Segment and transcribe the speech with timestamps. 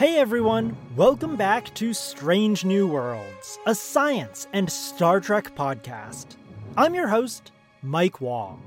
[0.00, 6.36] Hey everyone, welcome back to Strange New Worlds, a science and Star Trek podcast.
[6.74, 7.52] I'm your host,
[7.82, 8.62] Mike Wong.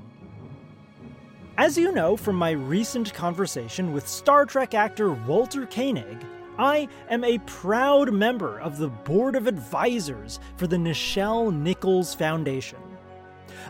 [1.58, 6.24] As you know from my recent conversation with Star Trek actor Walter Koenig,
[6.56, 12.78] I am a proud member of the Board of Advisors for the Nichelle Nichols Foundation.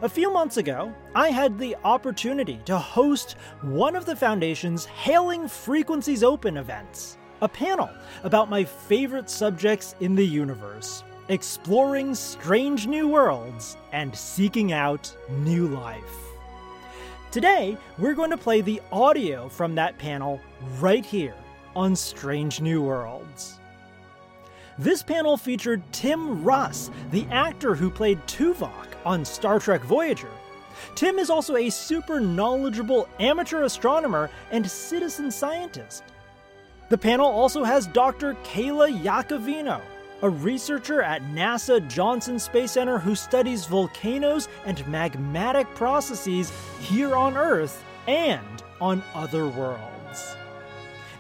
[0.03, 5.49] A few months ago, I had the opportunity to host one of the Foundation's Hailing
[5.49, 7.91] Frequencies Open events, a panel
[8.25, 15.69] about my favorite subjects in the universe, exploring strange new worlds and seeking out new
[15.69, 16.17] life.
[17.31, 20.41] Today, we're going to play the audio from that panel
[20.81, 21.35] right here
[21.77, 23.59] on Strange New Worlds.
[24.79, 30.31] This panel featured Tim Russ, the actor who played Tuvok on Star Trek Voyager.
[30.95, 36.05] Tim is also a super knowledgeable amateur astronomer and citizen scientist.
[36.95, 38.35] The panel also has Dr.
[38.45, 39.83] Kayla Iacovino,
[40.23, 47.37] a researcher at NASA Johnson Space Center who studies volcanoes and magmatic processes here on
[47.37, 50.37] Earth and on other worlds.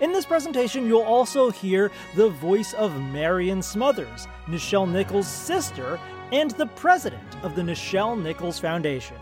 [0.00, 5.98] In this presentation, you'll also hear the voice of Marion Smothers, Nichelle Nichols' sister
[6.30, 9.16] and the president of the Nichelle Nichols Foundation.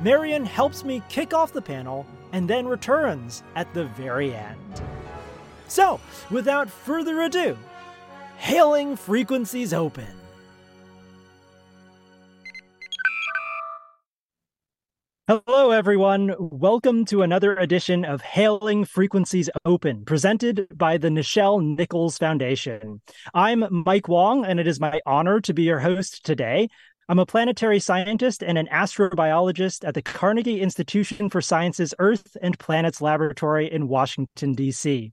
[0.00, 4.80] Marion helps me kick off the panel and then returns at the very end.
[5.68, 7.56] So, without further ado,
[8.38, 10.06] hailing frequencies open.
[15.28, 16.34] Hello, everyone.
[16.38, 23.02] Welcome to another edition of Hailing Frequencies Open, presented by the Nichelle Nichols Foundation.
[23.34, 26.70] I'm Mike Wong, and it is my honor to be your host today.
[27.10, 32.58] I'm a planetary scientist and an astrobiologist at the Carnegie Institution for Sciences Earth and
[32.58, 35.12] Planets Laboratory in Washington, D.C.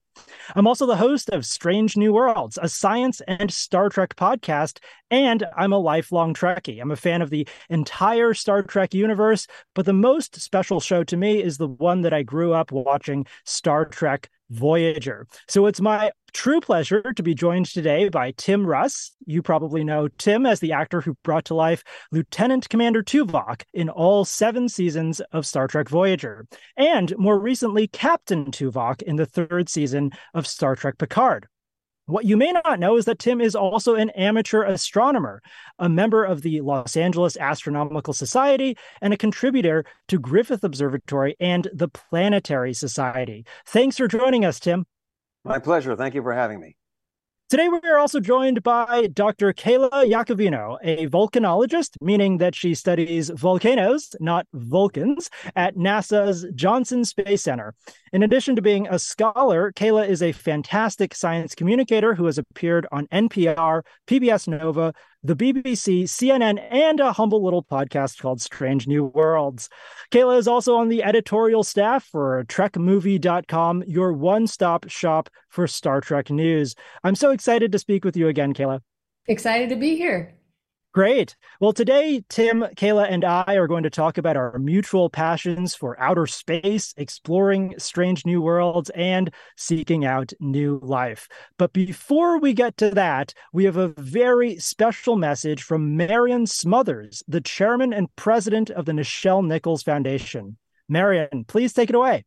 [0.56, 4.80] I'm also the host of Strange New Worlds, a science and Star Trek podcast,
[5.12, 6.82] and I'm a lifelong Trekkie.
[6.82, 11.18] I'm a fan of the entire Star Trek universe, but the most special show to
[11.18, 15.28] me is the one that I grew up watching, Star Trek Voyager.
[15.48, 19.14] So it's my true pleasure to be joined today by Tim Russ.
[19.26, 21.82] You probably know Tim as the actor who brought to life
[22.12, 28.52] Lieutenant Commander Tuvok in all seven seasons of Star Trek Voyager, and more recently, Captain
[28.52, 31.48] Tuvok in the third season of Star Trek Picard.
[32.06, 35.42] What you may not know is that Tim is also an amateur astronomer,
[35.80, 41.70] a member of the Los Angeles Astronomical Society, and a contributor to Griffith Observatory and
[41.74, 43.46] the Planetary Society.
[43.66, 44.86] Thanks for joining us, Tim.
[45.46, 45.96] My pleasure.
[45.96, 46.76] Thank you for having me.
[47.48, 49.54] Today, we are also joined by Dr.
[49.54, 57.44] Kayla Iacovino, a volcanologist, meaning that she studies volcanoes, not Vulcans, at NASA's Johnson Space
[57.44, 57.76] Center.
[58.16, 62.88] In addition to being a scholar, Kayla is a fantastic science communicator who has appeared
[62.90, 69.04] on NPR, PBS Nova, the BBC, CNN, and a humble little podcast called Strange New
[69.04, 69.68] Worlds.
[70.14, 76.00] Kayla is also on the editorial staff for TrekMovie.com, your one stop shop for Star
[76.00, 76.74] Trek news.
[77.04, 78.80] I'm so excited to speak with you again, Kayla.
[79.28, 80.36] Excited to be here.
[80.96, 81.36] Great.
[81.60, 86.00] Well, today, Tim, Kayla, and I are going to talk about our mutual passions for
[86.00, 91.28] outer space, exploring strange new worlds, and seeking out new life.
[91.58, 97.22] But before we get to that, we have a very special message from Marion Smothers,
[97.28, 100.56] the chairman and president of the Nichelle Nichols Foundation.
[100.88, 102.24] Marion, please take it away.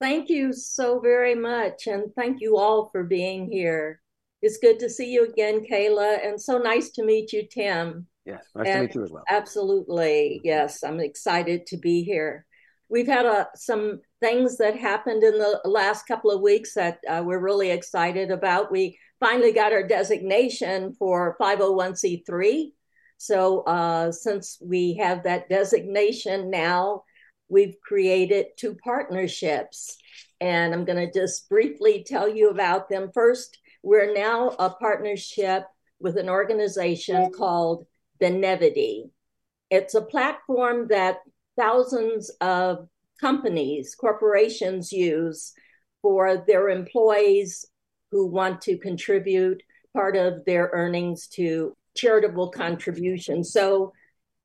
[0.00, 1.86] Thank you so very much.
[1.86, 4.01] And thank you all for being here.
[4.42, 8.08] It's good to see you again, Kayla, and so nice to meet you, Tim.
[8.24, 9.22] Yes, nice and to meet you as well.
[9.28, 10.40] Absolutely.
[10.42, 12.44] Yes, I'm excited to be here.
[12.88, 17.22] We've had uh, some things that happened in the last couple of weeks that uh,
[17.24, 18.72] we're really excited about.
[18.72, 22.72] We finally got our designation for 501c3.
[23.18, 27.04] So, uh, since we have that designation now,
[27.48, 29.96] we've created two partnerships.
[30.40, 33.10] And I'm going to just briefly tell you about them.
[33.14, 35.64] First, we're now a partnership
[36.00, 37.86] with an organization called
[38.20, 39.10] Benevity.
[39.70, 41.18] It's a platform that
[41.58, 42.88] thousands of
[43.20, 45.52] companies, corporations use
[46.02, 47.64] for their employees
[48.10, 49.62] who want to contribute
[49.94, 53.52] part of their earnings to charitable contributions.
[53.52, 53.92] So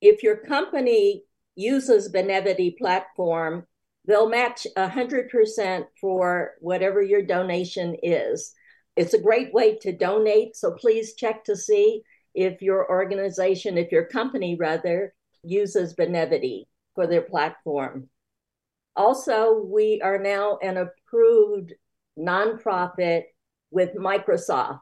[0.02, 1.24] if your company
[1.56, 3.66] uses Benevity platform,
[4.06, 8.54] they'll match 100% for whatever your donation is.
[8.98, 10.56] It's a great way to donate.
[10.56, 12.02] So please check to see
[12.34, 15.14] if your organization, if your company rather,
[15.44, 16.66] uses Benevity
[16.96, 18.10] for their platform.
[18.96, 21.74] Also, we are now an approved
[22.18, 23.24] nonprofit
[23.70, 24.80] with Microsoft.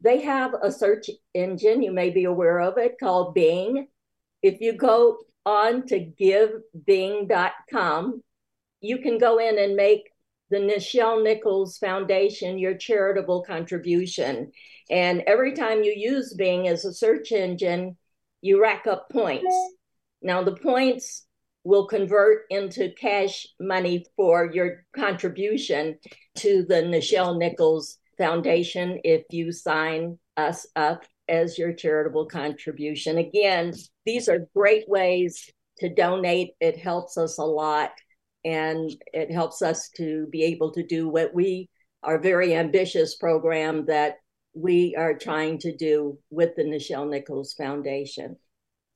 [0.00, 3.86] They have a search engine, you may be aware of it, called Bing.
[4.42, 8.22] If you go on to givebing.com,
[8.80, 10.10] you can go in and make
[10.50, 14.50] the Nichelle Nichols Foundation your charitable contribution.
[14.90, 17.96] And every time you use Bing as a search engine,
[18.40, 19.54] you rack up points.
[20.22, 21.26] Now, the points
[21.64, 25.98] will convert into cash money for your contribution
[26.36, 33.18] to the Nichelle Nichols Foundation if you sign us up as your charitable contribution.
[33.18, 33.74] Again,
[34.06, 36.52] these are great ways to donate.
[36.60, 37.90] It helps us a lot
[38.48, 41.68] and it helps us to be able to do what we
[42.02, 44.14] our very ambitious program that
[44.54, 48.36] we are trying to do with the Nichelle Nichols Foundation.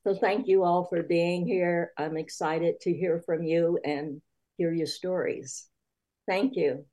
[0.05, 1.91] So thank you all for being here.
[1.97, 4.21] I'm excited to hear from you and
[4.57, 5.67] hear your stories.
[6.27, 6.85] Thank you.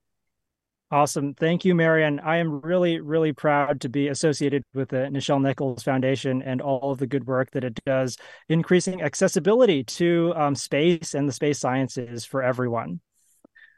[0.92, 1.34] Awesome.
[1.34, 2.18] Thank you, Marion.
[2.18, 6.90] I am really, really proud to be associated with the Nichelle Nichols Foundation and all
[6.90, 8.16] of the good work that it does,
[8.48, 13.00] increasing accessibility to um, space and the space sciences for everyone.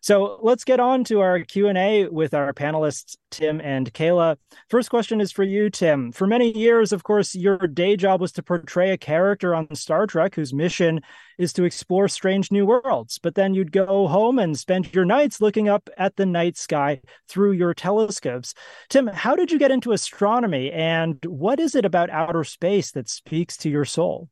[0.03, 4.37] So let's get on to our Q&A with our panelists, Tim and Kayla.
[4.69, 6.11] First question is for you, Tim.
[6.11, 10.09] For many years, of course, your day job was to portray a character on Star
[10.09, 11.03] Trek whose mission
[11.39, 13.21] is to explore strange new worlds.
[13.23, 17.01] But then you'd go home and spend your nights looking up at the night sky
[17.29, 18.55] through your telescopes.
[18.89, 23.09] Tim, how did you get into astronomy and what is it about outer space that
[23.09, 24.29] speaks to your soul?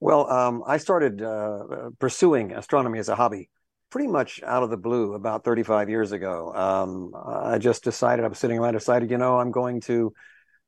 [0.00, 3.50] Well, um, I started uh, pursuing astronomy as a hobby
[3.94, 6.52] pretty much out of the blue about 35 years ago.
[6.52, 10.12] Um, I just decided I was sitting around, decided, you know, I'm going to,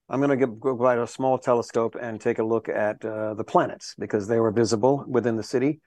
[0.08, 3.43] I'm going to go buy a small telescope and take a look at uh, the
[3.43, 5.81] planets because they were visible within the city,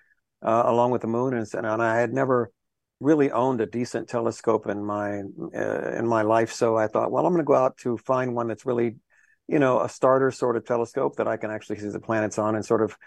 [0.45, 2.51] uh, along with the moon, and, and I had never
[3.00, 5.21] really owned a decent telescope in my
[5.56, 6.51] uh, in my life.
[6.51, 8.97] So I thought, well, I'm going to go out to find one that's really,
[9.47, 12.56] you know, a starter sort of telescope that I can actually see the planets on,
[12.56, 12.97] and sort of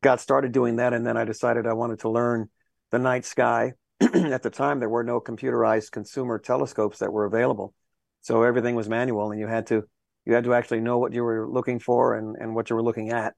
[0.00, 0.92] got started doing that.
[0.92, 2.50] And then I decided I wanted to learn
[2.92, 3.72] the night sky.
[4.14, 7.74] At the time, there were no computerized consumer telescopes that were available,
[8.22, 9.84] so everything was manual, and you had to
[10.24, 12.82] you had to actually know what you were looking for and, and what you were
[12.82, 13.34] looking at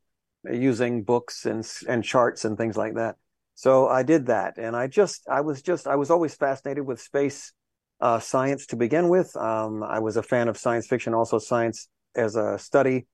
[0.50, 3.16] using books and and charts and things like that.
[3.54, 7.00] So I did that, and I just I was just I was always fascinated with
[7.02, 7.52] space
[8.00, 9.36] uh, science to begin with.
[9.36, 13.06] Um, I was a fan of science fiction, also science as a study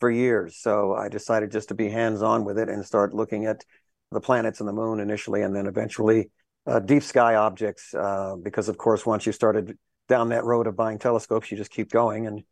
[0.00, 0.56] for years.
[0.58, 3.64] So I decided just to be hands on with it and start looking at
[4.10, 6.30] the planets and the moon initially, and then eventually
[6.84, 7.94] deep sky objects.
[7.94, 9.76] Uh, because of course, once you started
[10.08, 12.42] down that road of buying telescopes, you just keep going, and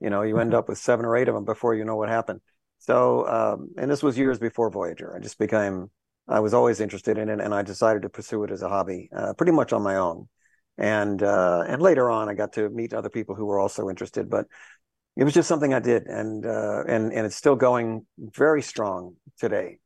[0.00, 0.58] you know you end mm-hmm.
[0.58, 2.40] up with seven or eight of them before you know what happened.
[2.78, 5.14] So, um, and this was years before Voyager.
[5.14, 5.90] I just became,
[6.28, 9.08] I was always interested in it, and I decided to pursue it as a hobby,
[9.14, 10.28] uh, pretty much on my own.
[10.78, 14.30] And uh, and later on, I got to meet other people who were also interested,
[14.30, 14.46] but
[15.16, 19.16] it was just something I did, and uh, and and it's still going very strong
[19.38, 19.78] today.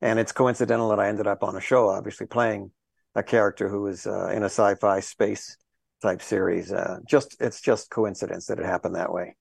[0.00, 2.70] And it's coincidental that I ended up on a show, obviously playing
[3.18, 5.56] a character who was uh, in a sci-fi space
[6.00, 6.72] type series.
[6.72, 9.36] Uh, just it's just coincidence that it happened that way.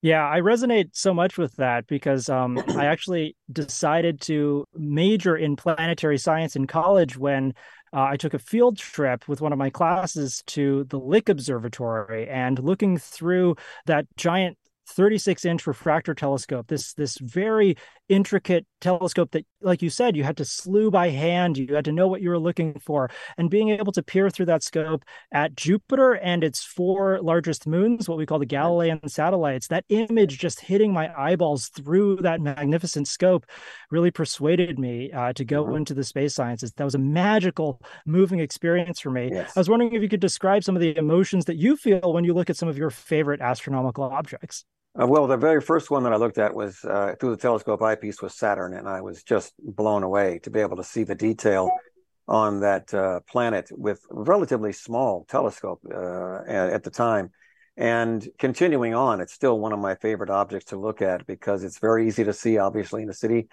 [0.00, 5.56] Yeah, I resonate so much with that because um, I actually decided to major in
[5.56, 7.52] planetary science in college when
[7.92, 12.28] uh, I took a field trip with one of my classes to the Lick Observatory
[12.28, 14.56] and looking through that giant
[14.88, 17.76] 36 inch refractor telescope this this very
[18.08, 21.92] intricate telescope that like you said you had to slew by hand you had to
[21.92, 25.54] know what you were looking for and being able to peer through that scope at
[25.54, 30.60] jupiter and its four largest moons what we call the galilean satellites that image just
[30.60, 33.44] hitting my eyeballs through that magnificent scope
[33.90, 35.76] really persuaded me uh, to go mm-hmm.
[35.76, 39.54] into the space sciences that was a magical moving experience for me yes.
[39.54, 42.24] i was wondering if you could describe some of the emotions that you feel when
[42.24, 44.64] you look at some of your favorite astronomical objects
[45.00, 47.82] uh, well, the very first one that I looked at was uh, through the telescope
[47.82, 51.14] eyepiece was Saturn, and I was just blown away to be able to see the
[51.14, 51.70] detail
[52.26, 57.30] on that uh, planet with relatively small telescope uh, at, at, the time.
[57.76, 61.78] And continuing on, it's still one of my favorite objects to look at because it's
[61.78, 63.48] very easy to see, obviously, in the city,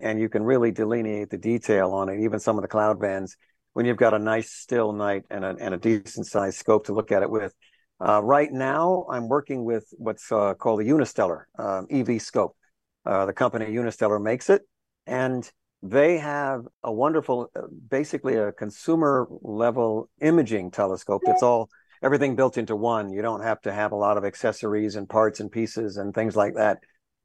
[0.00, 2.20] and you can really delineate the detail on it.
[2.20, 3.36] Even some of the cloud bands,
[3.72, 6.92] when you've got a nice still night and a, and a decent sized scope to
[6.92, 7.54] look at it with
[8.00, 12.56] uh, right now, I'm working with what's uh, called the Unistellar um, EV scope.
[13.04, 14.62] Uh, the company Unistellar makes it,
[15.06, 15.50] and
[15.82, 21.68] they have a wonderful, uh, basically a consumer level imaging telescope that's all
[22.02, 23.10] everything built into one.
[23.10, 26.36] You don't have to have a lot of accessories and parts and pieces and things
[26.36, 26.78] like that.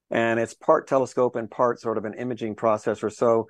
[0.10, 3.12] And it's part telescope and part sort of an imaging processor.
[3.12, 3.48] So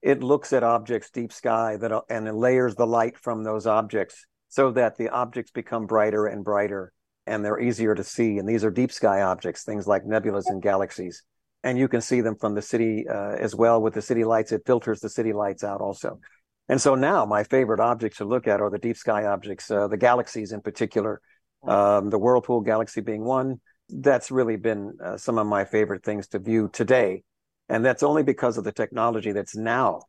[0.00, 4.26] it looks at objects deep sky that and it layers the light from those objects
[4.52, 6.92] so that the objects become brighter and brighter
[7.26, 8.36] and they're easier to see.
[8.36, 11.22] And these are deep sky objects, things like nebulas and galaxies.
[11.64, 14.52] And you can see them from the city uh, as well with the city lights.
[14.52, 16.20] It filters the city lights out also.
[16.68, 19.88] And so now my favorite objects to look at are the deep sky objects, uh,
[19.88, 21.22] the galaxies in particular,
[21.66, 23.58] um, the Whirlpool galaxy being one.
[23.88, 27.22] That's really been uh, some of my favorite things to view today.
[27.70, 30.02] And that's only because of the technology that's now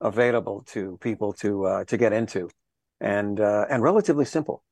[0.00, 2.48] available to people to uh, to get into,
[3.02, 4.62] and uh, and relatively simple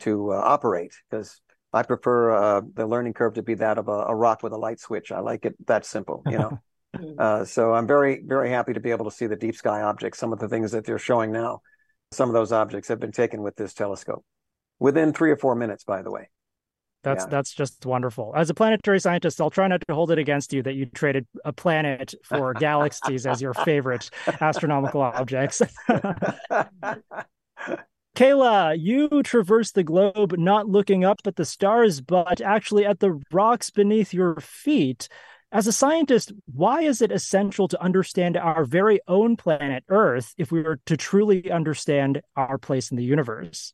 [0.00, 0.94] to uh, operate.
[1.10, 1.40] Because
[1.72, 4.56] I prefer uh, the learning curve to be that of a, a, rock with a
[4.56, 5.12] light switch.
[5.12, 6.58] I like it that simple, you know.
[7.20, 10.18] Uh, so I'm very very happy to be able to see the deep sky objects.
[10.18, 11.62] Some of the things that they're showing now,
[12.10, 14.24] some of those objects have been taken with this telescope
[14.80, 15.84] within three or four minutes.
[15.84, 16.30] By the way.
[17.04, 17.28] That's yeah.
[17.28, 18.32] that's just wonderful.
[18.36, 21.28] As a planetary scientist, I'll try not to hold it against you that you traded
[21.44, 25.62] a planet for galaxies as your favorite astronomical objects.
[28.16, 33.20] Kayla, you traverse the globe not looking up at the stars, but actually at the
[33.30, 35.08] rocks beneath your feet.
[35.52, 40.52] As a scientist, why is it essential to understand our very own planet Earth if
[40.52, 43.72] we were to truly understand our place in the universe?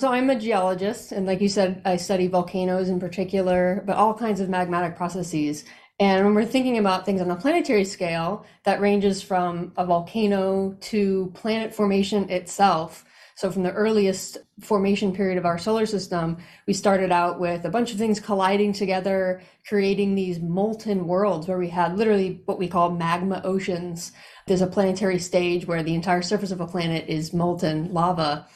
[0.00, 4.14] So I'm a geologist, and like you said, I study volcanoes in particular, but all
[4.14, 5.64] kinds of magmatic processes.
[5.98, 10.76] And when we're thinking about things on a planetary scale, that ranges from a volcano
[10.80, 13.04] to planet formation itself.
[13.38, 17.70] So from the earliest formation period of our solar system, we started out with a
[17.70, 22.68] bunch of things colliding together, creating these molten worlds where we had literally what we
[22.68, 24.12] call magma oceans.
[24.46, 28.46] There's a planetary stage where the entire surface of a planet is molten lava.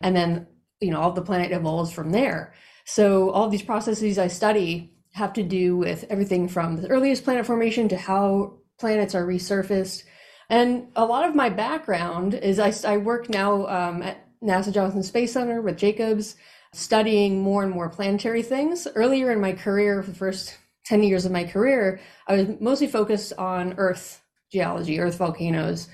[0.00, 0.46] And then
[0.80, 2.54] you know all the planet evolves from there
[2.84, 7.46] so all these processes i study have to do with everything from the earliest planet
[7.46, 10.04] formation to how planets are resurfaced
[10.48, 15.02] and a lot of my background is i, I work now um, at nasa johnson
[15.02, 16.36] space center with jacobs
[16.72, 18.86] studying more and more planetary things.
[18.94, 20.56] Earlier in my career for the first
[20.86, 25.88] 10 years of my career i was mostly focused on earth geology earth volcanoes.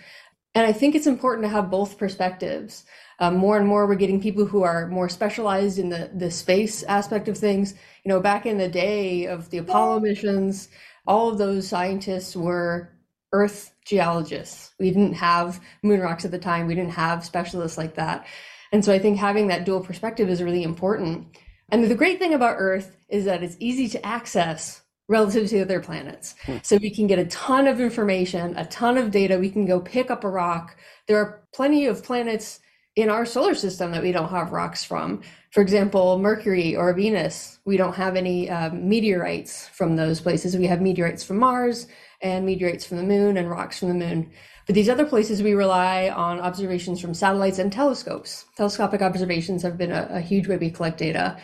[0.54, 2.84] And i think it's important to have both perspectives.
[3.18, 6.82] Um, more and more, we're getting people who are more specialized in the the space
[6.82, 7.72] aspect of things.
[8.04, 10.68] You know, back in the day of the Apollo missions,
[11.06, 12.90] all of those scientists were
[13.32, 14.74] Earth geologists.
[14.78, 16.66] We didn't have moon rocks at the time.
[16.66, 18.26] We didn't have specialists like that.
[18.72, 21.38] And so I think having that dual perspective is really important.
[21.70, 25.80] And the great thing about Earth is that it's easy to access relative to other
[25.80, 26.34] planets.
[26.44, 26.58] Hmm.
[26.62, 29.38] So we can get a ton of information, a ton of data.
[29.38, 30.76] We can go pick up a rock.
[31.06, 32.60] There are plenty of planets
[32.96, 35.22] in our solar system that we don't have rocks from.
[35.56, 40.54] For example, Mercury or Venus, we don't have any um, meteorites from those places.
[40.54, 41.86] We have meteorites from Mars
[42.20, 44.30] and meteorites from the moon and rocks from the moon.
[44.66, 48.44] But these other places, we rely on observations from satellites and telescopes.
[48.54, 51.38] Telescopic observations have been a, a huge way we collect data.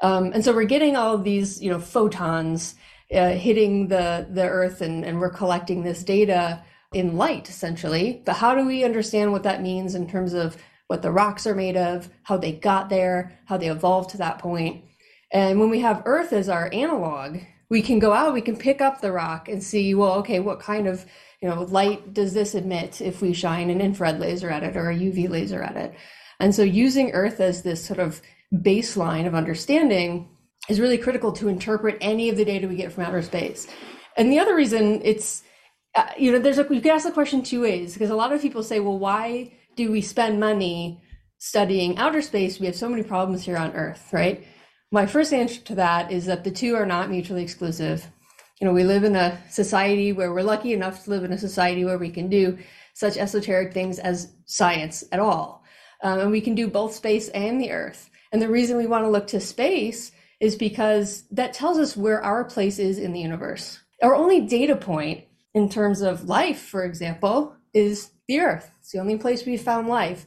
[0.00, 2.76] Um, and so we're getting all of these, you know, photons
[3.12, 6.62] uh, hitting the, the Earth and, and we're collecting this data
[6.94, 8.22] in light, essentially.
[8.24, 10.56] But how do we understand what that means in terms of
[10.88, 14.38] what the rocks are made of, how they got there, how they evolved to that
[14.38, 14.84] point.
[15.32, 17.38] And when we have Earth as our analog,
[17.68, 20.60] we can go out, we can pick up the rock and see, well, okay, what
[20.60, 21.04] kind of
[21.42, 24.90] you know light does this emit if we shine an infrared laser at it or
[24.90, 25.94] a UV laser at it?
[26.38, 28.22] And so using Earth as this sort of
[28.54, 30.28] baseline of understanding
[30.68, 33.66] is really critical to interpret any of the data we get from outer space.
[34.16, 35.42] And the other reason it's
[35.94, 38.32] uh, you know there's a you can ask the question two ways because a lot
[38.32, 41.02] of people say, well, why do we spend money
[41.38, 42.58] studying outer space?
[42.58, 44.44] We have so many problems here on Earth, right?
[44.90, 48.06] My first answer to that is that the two are not mutually exclusive.
[48.60, 51.38] You know, we live in a society where we're lucky enough to live in a
[51.38, 52.58] society where we can do
[52.94, 55.62] such esoteric things as science at all.
[56.02, 58.08] Um, and we can do both space and the Earth.
[58.32, 62.22] And the reason we want to look to space is because that tells us where
[62.22, 63.78] our place is in the universe.
[64.02, 68.70] Our only data point in terms of life, for example, is the Earth.
[68.86, 70.26] It's the only place we've found life.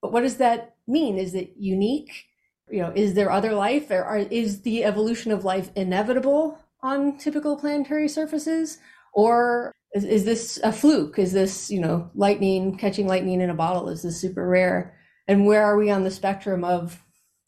[0.00, 1.18] But what does that mean?
[1.18, 2.24] Is it unique?
[2.70, 3.90] You know, is there other life?
[3.90, 8.78] Or are, is the evolution of life inevitable on typical planetary surfaces?
[9.12, 11.18] Or is, is this a fluke?
[11.18, 13.90] Is this, you know, lightning, catching lightning in a bottle?
[13.90, 14.96] Is this super rare?
[15.28, 17.04] And where are we on the spectrum of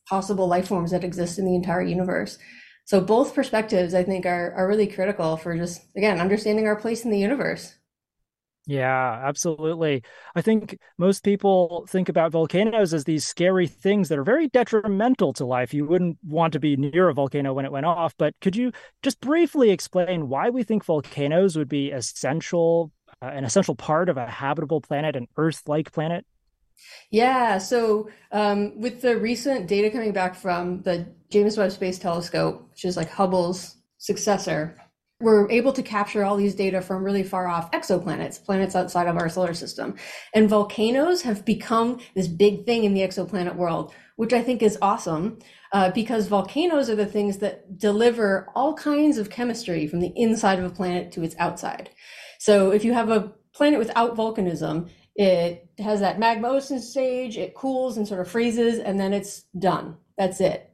[0.07, 2.37] possible life forms that exist in the entire universe?
[2.85, 7.07] So both perspectives, I think, are, are really critical for just, again, understanding our place
[7.07, 7.75] in the universe.
[8.65, 10.05] Yeah, absolutely.
[10.37, 15.33] I think most people think about volcanoes as these scary things that are very detrimental
[15.35, 15.75] to life.
[15.75, 18.71] You wouldn't want to be near a volcano when it went off, but could you
[19.03, 24.17] just briefly explain why we think volcanoes would be essential, uh, an essential part of
[24.17, 26.25] a habitable planet, an Earth-like planet?
[27.11, 32.69] Yeah, so um, with the recent data coming back from the James Webb Space Telescope,
[32.71, 34.77] which is like Hubble's successor,
[35.23, 39.17] we're able to capture all these data from really far off exoplanets, planets outside of
[39.17, 39.95] our solar system.
[40.35, 44.79] And volcanoes have become this big thing in the exoplanet world, which I think is
[44.83, 45.39] awesome
[45.73, 50.59] uh, because volcanoes are the things that deliver all kinds of chemistry from the inside
[50.59, 51.91] of a planet to its outside.
[52.39, 57.97] So if you have a planet without volcanism, it has that magma stage, it cools
[57.97, 59.97] and sort of freezes, and then it's done.
[60.19, 60.72] That's it.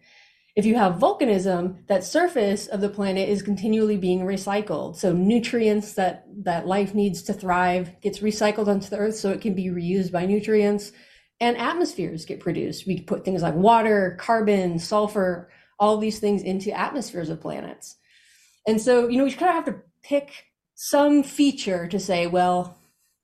[0.59, 4.97] If you have volcanism, that surface of the planet is continually being recycled.
[4.97, 9.41] So nutrients that, that life needs to thrive gets recycled onto the earth so it
[9.41, 10.91] can be reused by nutrients.
[11.39, 12.89] And atmospheres get produced.
[12.89, 15.49] We put things like water, carbon, sulfur,
[15.79, 17.95] all these things into atmospheres of planets.
[18.67, 22.77] And so, you know, we kind of have to pick some feature to say, well,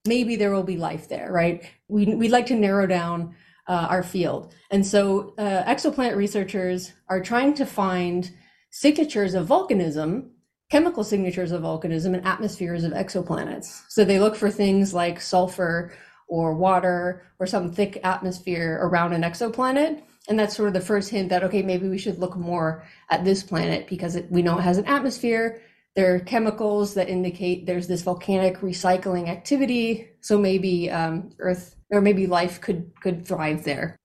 [0.07, 1.69] maybe there will be life there, right?
[1.89, 3.35] We, we'd like to narrow down
[3.67, 4.55] uh, our field.
[4.71, 8.31] And so uh, exoplanet researchers are trying to find
[8.71, 10.31] signatures of volcanism,
[10.71, 13.83] chemical signatures of volcanism and atmospheres of exoplanets.
[13.89, 15.95] So they look for things like sulfur
[16.27, 20.03] or water or some thick atmosphere around an exoplanet.
[20.29, 23.25] And that's sort of the first hint that, okay, maybe we should look more at
[23.25, 25.61] this planet because it, we know it has an atmosphere.
[25.95, 30.09] There are chemicals that indicate there's this volcanic recycling activity.
[30.23, 33.99] So maybe um, Earth or maybe life could could thrive there.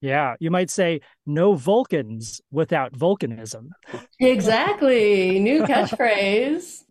[0.00, 3.68] Yeah, you might say no Vulcans without volcanism.
[4.18, 5.38] Exactly.
[5.38, 6.84] New catchphrase.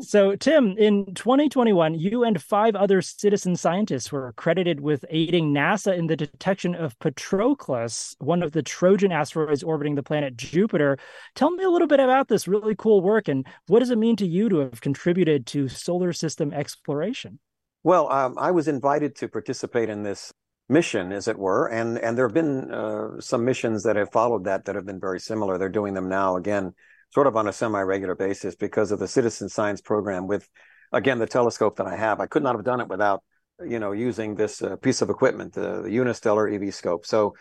[0.00, 5.96] So, Tim, in 2021, you and five other citizen scientists were credited with aiding NASA
[5.96, 10.98] in the detection of Patroclus, one of the Trojan asteroids orbiting the planet Jupiter.
[11.34, 14.16] Tell me a little bit about this really cool work and what does it mean
[14.16, 17.38] to you to have contributed to solar system exploration?
[17.86, 20.32] Well, um, I was invited to participate in this
[20.68, 24.42] mission, as it were, and and there have been uh, some missions that have followed
[24.46, 25.56] that that have been very similar.
[25.56, 26.74] They're doing them now again,
[27.14, 30.26] sort of on a semi-regular basis because of the citizen science program.
[30.26, 30.48] With
[30.90, 33.22] again the telescope that I have, I could not have done it without
[33.64, 37.06] you know using this uh, piece of equipment, the, the Unistellar EV scope.
[37.06, 37.36] So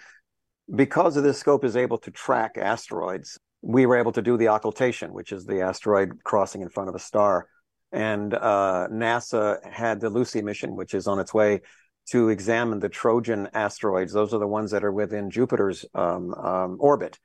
[0.76, 4.50] because of this scope is able to track asteroids, we were able to do the
[4.50, 7.48] occultation, which is the asteroid crossing in front of a star
[7.95, 11.62] and uh, NASA had the Lucy mission, which is on its way
[12.10, 14.12] to examine the Trojan asteroids.
[14.12, 17.17] Those are the ones that are within Jupiter's um, um, orbit.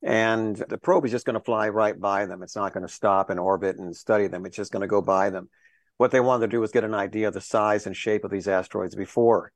[0.00, 2.44] And the probe is just going to fly right by them.
[2.44, 4.46] It's not going to stop in orbit and study them.
[4.46, 5.50] It's just going to go by them.
[5.96, 8.30] What they wanted to do was get an idea of the size and shape of
[8.30, 9.52] these asteroids before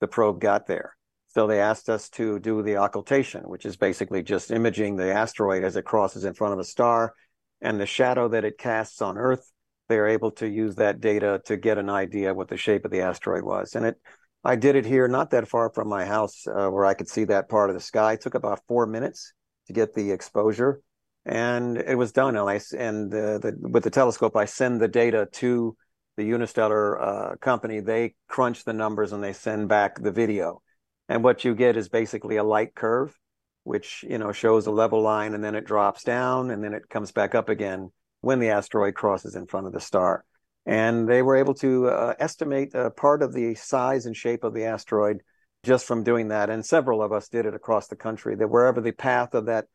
[0.00, 0.96] the probe got there.
[1.28, 5.64] So they asked us to do the occultation, which is basically just imaging the asteroid
[5.64, 7.14] as it crosses in front of a star
[7.62, 9.50] and the shadow that it casts on Earth
[9.90, 12.92] they are able to use that data to get an idea what the shape of
[12.92, 13.74] the asteroid was.
[13.74, 13.96] And it,
[14.44, 17.24] I did it here, not that far from my house, uh, where I could see
[17.24, 18.12] that part of the sky.
[18.12, 19.34] It took about four minutes
[19.66, 20.80] to get the exposure,
[21.26, 22.36] and it was done.
[22.36, 25.76] And I and the, the, with the telescope, I send the data to
[26.16, 27.80] the Unistellar uh, company.
[27.80, 30.62] They crunch the numbers and they send back the video.
[31.08, 33.18] And what you get is basically a light curve,
[33.64, 36.88] which you know shows a level line, and then it drops down, and then it
[36.88, 40.24] comes back up again when the asteroid crosses in front of the star.
[40.66, 44.54] And they were able to uh, estimate uh, part of the size and shape of
[44.54, 45.22] the asteroid
[45.62, 46.50] just from doing that.
[46.50, 49.66] And several of us did it across the country, that wherever the path of that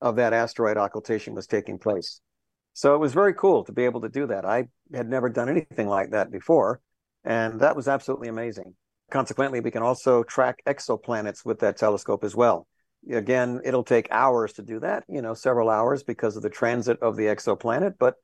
[0.00, 2.20] of that asteroid occultation was taking place.
[2.74, 4.44] So it was very cool to be able to do that.
[4.44, 6.80] I had never done anything like that before,
[7.24, 8.74] and that was absolutely amazing.
[9.10, 12.66] Consequently, we can also track exoplanets with that telescope as well.
[13.12, 16.98] Again, it'll take hours to do that, you know, several hours because of the transit
[17.02, 18.14] of the exoplanet, but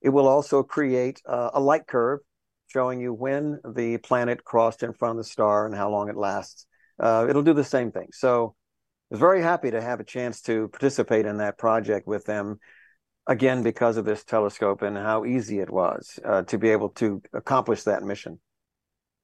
[0.00, 2.20] it will also create uh, a light curve
[2.68, 6.16] showing you when the planet crossed in front of the star and how long it
[6.16, 6.66] lasts.
[6.98, 8.08] Uh, it'll do the same thing.
[8.12, 8.54] So
[9.10, 12.60] I was very happy to have a chance to participate in that project with them
[13.26, 17.22] again because of this telescope and how easy it was uh, to be able to
[17.32, 18.38] accomplish that mission.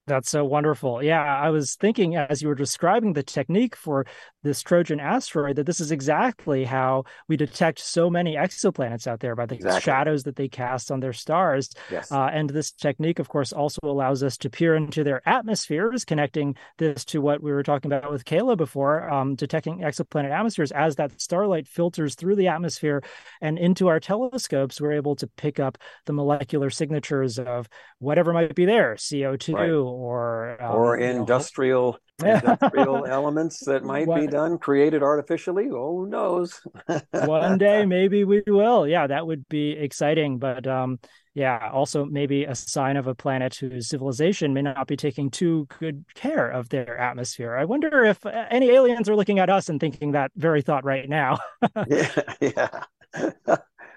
[0.07, 1.03] That's so wonderful.
[1.03, 4.07] Yeah, I was thinking as you were describing the technique for
[4.45, 9.35] this Trojan asteroid that this is exactly how we detect so many exoplanets out there
[9.35, 9.81] by the exactly.
[9.81, 11.71] shadows that they cast on their stars.
[11.91, 12.13] Yes.
[12.13, 16.55] Uh, and this technique, of course, also allows us to peer into their atmospheres, connecting
[16.79, 20.95] this to what we were talking about with Kayla before, um, detecting exoplanet atmospheres as
[20.97, 23.03] that starlight filters through the atmosphere
[23.41, 24.81] and into our telescopes.
[24.81, 29.55] We're able to pick up the molecular signatures of whatever might be there, CO2.
[29.55, 34.21] Right or um, or industrial know, industrial elements that might what?
[34.21, 35.69] be done created artificially.
[35.71, 36.61] Oh, who knows?
[37.13, 38.87] One day, maybe we will.
[38.87, 40.39] Yeah, that would be exciting.
[40.39, 40.99] But um,
[41.35, 45.67] yeah, also maybe a sign of a planet whose civilization may not be taking too
[45.79, 47.57] good care of their atmosphere.
[47.57, 50.85] I wonder if uh, any aliens are looking at us and thinking that very thought
[50.85, 51.39] right now.
[51.87, 52.83] yeah, yeah.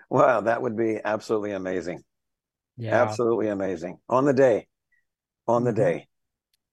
[0.09, 2.03] wow, that would be absolutely amazing.
[2.77, 4.68] Yeah, absolutely amazing on the day,
[5.49, 5.81] on the mm-hmm.
[5.81, 6.07] day.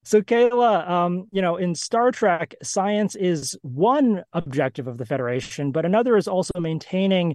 [0.04, 5.72] So, Kayla, um, you know, in Star Trek, science is one objective of the Federation,
[5.72, 7.34] but another is also maintaining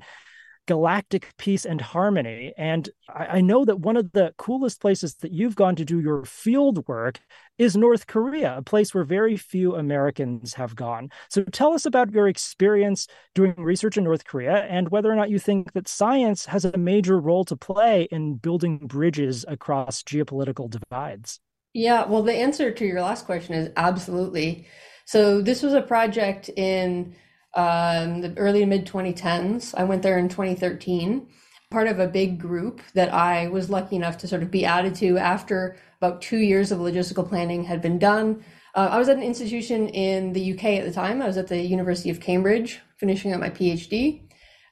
[0.67, 2.53] galactic peace and harmony.
[2.57, 5.99] And I, I, know that one of the coolest places that you've gone to do
[5.99, 7.19] your field work
[7.57, 11.09] is North Korea, a place where very few Americans have gone.
[11.29, 15.29] So tell us about your experience doing research in North Korea and whether or not
[15.29, 20.69] you think that science has a major role to play in building bridges across geopolitical
[20.69, 21.39] divides.
[21.73, 24.67] Yeah, well, the answer to your last question is absolutely.
[25.05, 27.15] So this was a project in
[27.53, 29.73] um, the early mid 2010s.
[29.75, 31.27] I went there in 2013,
[31.69, 34.95] part of a big group that I was lucky enough to sort of be added
[34.95, 38.43] to after about two years of logistical planning had been done.
[38.73, 41.21] Uh, I was at an institution in the UK at the time.
[41.21, 44.21] I was at the University of Cambridge, finishing up my PhD.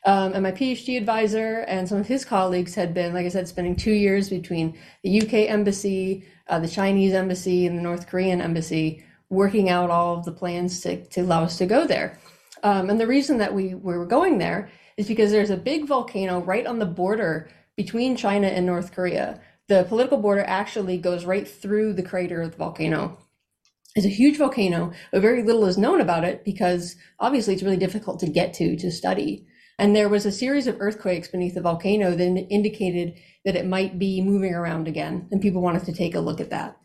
[0.06, 3.50] Um, and my PhD advisor and some of his colleagues had been, like I said,
[3.50, 8.40] spending two years between the UK embassy, uh, the Chinese embassy, and the North Korean
[8.40, 12.18] embassy, working out all of the plans to, to allow us to go there.
[12.64, 15.88] Um, and the reason that we, we were going there is because there's a big
[15.88, 19.40] volcano right on the border between China and North Korea.
[19.68, 23.18] The political border actually goes right through the crater of the volcano.
[23.96, 27.78] It's a huge volcano, but very little is known about it because obviously it's really
[27.78, 29.48] difficult to get to to study.
[29.78, 33.14] And there was a series of earthquakes beneath the volcano that indicated
[33.46, 36.50] that it might be moving around again, and people wanted to take a look at
[36.50, 36.78] that.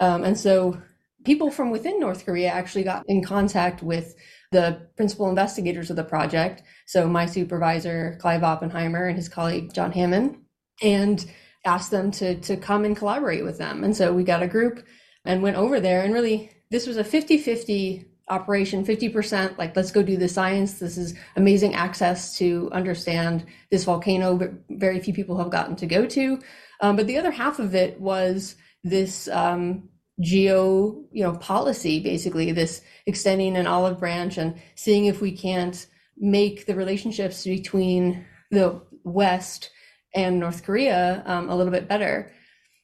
[0.00, 0.80] Um, and so
[1.24, 4.14] people from within North Korea actually got in contact with
[4.50, 6.62] the principal investigators of the project.
[6.86, 10.38] So my supervisor, Clive Oppenheimer, and his colleague, John Hammond,
[10.82, 11.24] and
[11.64, 13.84] asked them to, to come and collaborate with them.
[13.84, 14.86] And so we got a group
[15.24, 16.02] and went over there.
[16.02, 20.80] And really, this was a 50 50 operation 50% like let's go do the science
[20.80, 25.86] this is amazing access to understand this volcano but very few people have gotten to
[25.86, 26.38] go to
[26.82, 29.88] um, but the other half of it was this um,
[30.20, 35.86] geo you know policy basically this extending an olive branch and seeing if we can't
[36.16, 39.70] make the relationships between the west
[40.14, 42.32] and north korea um, a little bit better.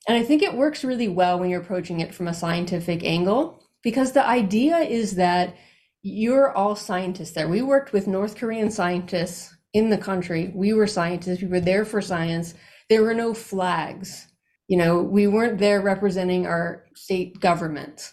[0.07, 3.61] And i think it works really well when you're approaching it from a scientific angle
[3.83, 5.55] because the idea is that
[6.07, 7.49] you're all scientists there.
[7.49, 10.53] We worked with north korean scientists in the country.
[10.55, 11.41] We were scientists.
[11.41, 12.55] We were there for science.
[12.91, 14.27] There were no flags
[14.69, 18.13] you know, we weren't there representing our state government.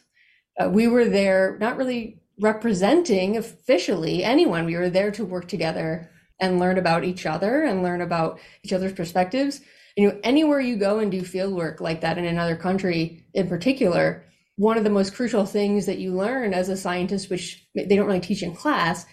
[0.60, 4.66] Uh, we were there not really representing officially anyone.
[4.66, 6.10] We were there to work together
[6.40, 9.62] and learn about each other and learn about each other's perspectives.
[9.96, 13.48] You know, anywhere you go and do field work like that in another country in
[13.48, 14.26] particular,
[14.58, 18.08] one of the most crucial things that you learn as a scientist, which they don't
[18.08, 19.06] really teach in class,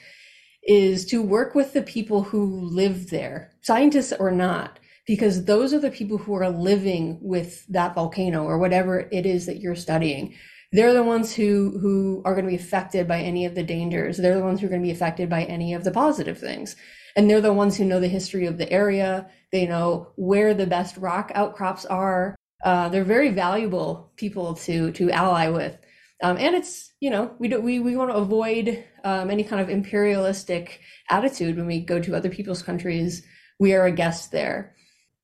[0.65, 5.81] is to work with the people who live there, scientists or not because those are
[5.81, 10.35] the people who are living with that volcano or whatever it is that you're studying.
[10.71, 14.19] They're the ones who who are going to be affected by any of the dangers.
[14.19, 16.77] They're the ones who are going to be affected by any of the positive things.
[17.17, 19.31] And they're the ones who know the history of the area.
[19.51, 22.37] They know where the best rock outcrops are.
[22.63, 25.79] Uh, they're very valuable people to to ally with.
[26.23, 29.63] Um, and it's you know we do, we we want to avoid um, any kind
[29.63, 33.23] of imperialistic attitude when we go to other people's countries.
[33.59, 34.75] We are a guest there.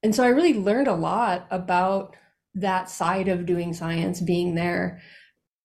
[0.05, 2.14] And so I really learned a lot about
[2.55, 5.01] that side of doing science being there.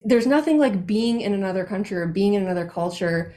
[0.02, 3.36] There's nothing like being in another country or being in another culture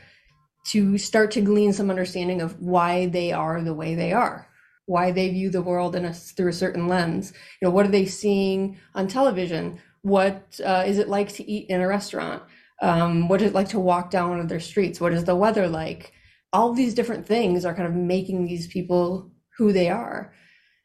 [0.69, 4.47] to start to glean some understanding of why they are the way they are,
[4.87, 7.33] why they view the world in a, through a certain lens.
[7.61, 9.81] You know, what are they seeing on television?
[10.03, 12.45] What uh, is it like to eat in a restaurant?
[12.81, 15.01] Um, what is it like to walk down one of their streets?
[15.01, 16.13] What is the weather like?
[16.53, 20.33] All these different things are kind of making these people who they are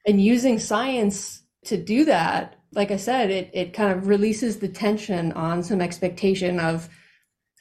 [0.08, 4.68] and using science to do that like i said it, it kind of releases the
[4.68, 6.90] tension on some expectation of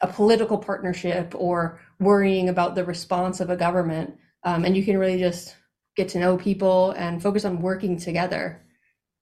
[0.02, 4.16] a political partnership or worrying about the response of a government.
[4.42, 5.56] Um, and you can really just
[5.96, 8.62] get to know people and focus on working together.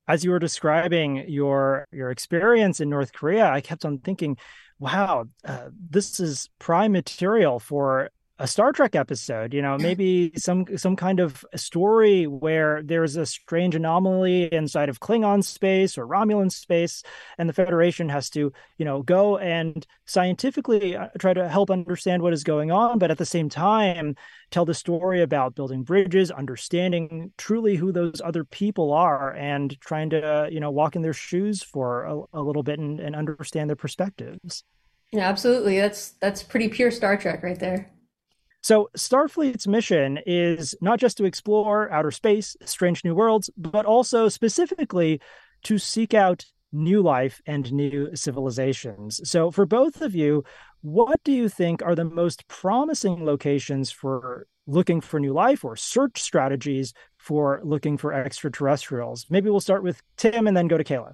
[0.08, 4.37] As you were describing your your experience in north korea i kept on thinking
[4.78, 10.66] wow uh, this is prime material for a Star Trek episode, you know, maybe some
[10.77, 16.51] some kind of story where there's a strange anomaly inside of Klingon space or Romulan
[16.51, 17.05] space,
[17.38, 22.23] and the Federation has to, you know, go and scientifically uh, try to help understand
[22.23, 24.16] what is going on, but at the same time
[24.51, 30.11] tell the story about building bridges, understanding truly who those other people are, and trying
[30.11, 33.70] to, you know, walk in their shoes for a, a little bit and, and understand
[33.70, 34.64] their perspectives.
[35.12, 35.79] Yeah, absolutely.
[35.79, 37.93] That's that's pretty pure Star Trek right there.
[38.64, 44.31] So, Starfleet's mission is not just to explore outer space, strange new worlds, but also
[44.31, 45.20] specifically
[45.64, 49.20] to seek out new life and new civilizations.
[49.29, 50.44] So, for both of you,
[50.81, 55.77] what do you think are the most promising locations for looking for new life or
[55.77, 59.27] search strategies for looking for extraterrestrials?
[59.29, 61.12] Maybe we'll start with Tim and then go to Kayla.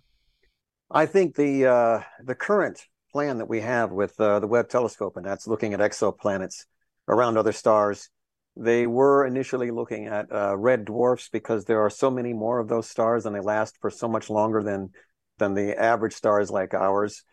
[0.89, 5.17] I think the uh, the current plan that we have with uh, the Webb telescope,
[5.17, 6.67] and that's looking at exoplanets
[7.09, 8.09] around other stars.
[8.57, 12.69] They were initially looking at uh, red dwarfs because there are so many more of
[12.69, 14.91] those stars and they last for so much longer than
[15.39, 17.25] than the average stars like ours.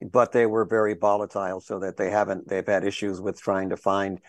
[0.00, 3.76] But they were very volatile, so that they haven't they've had issues with trying to
[3.76, 4.20] find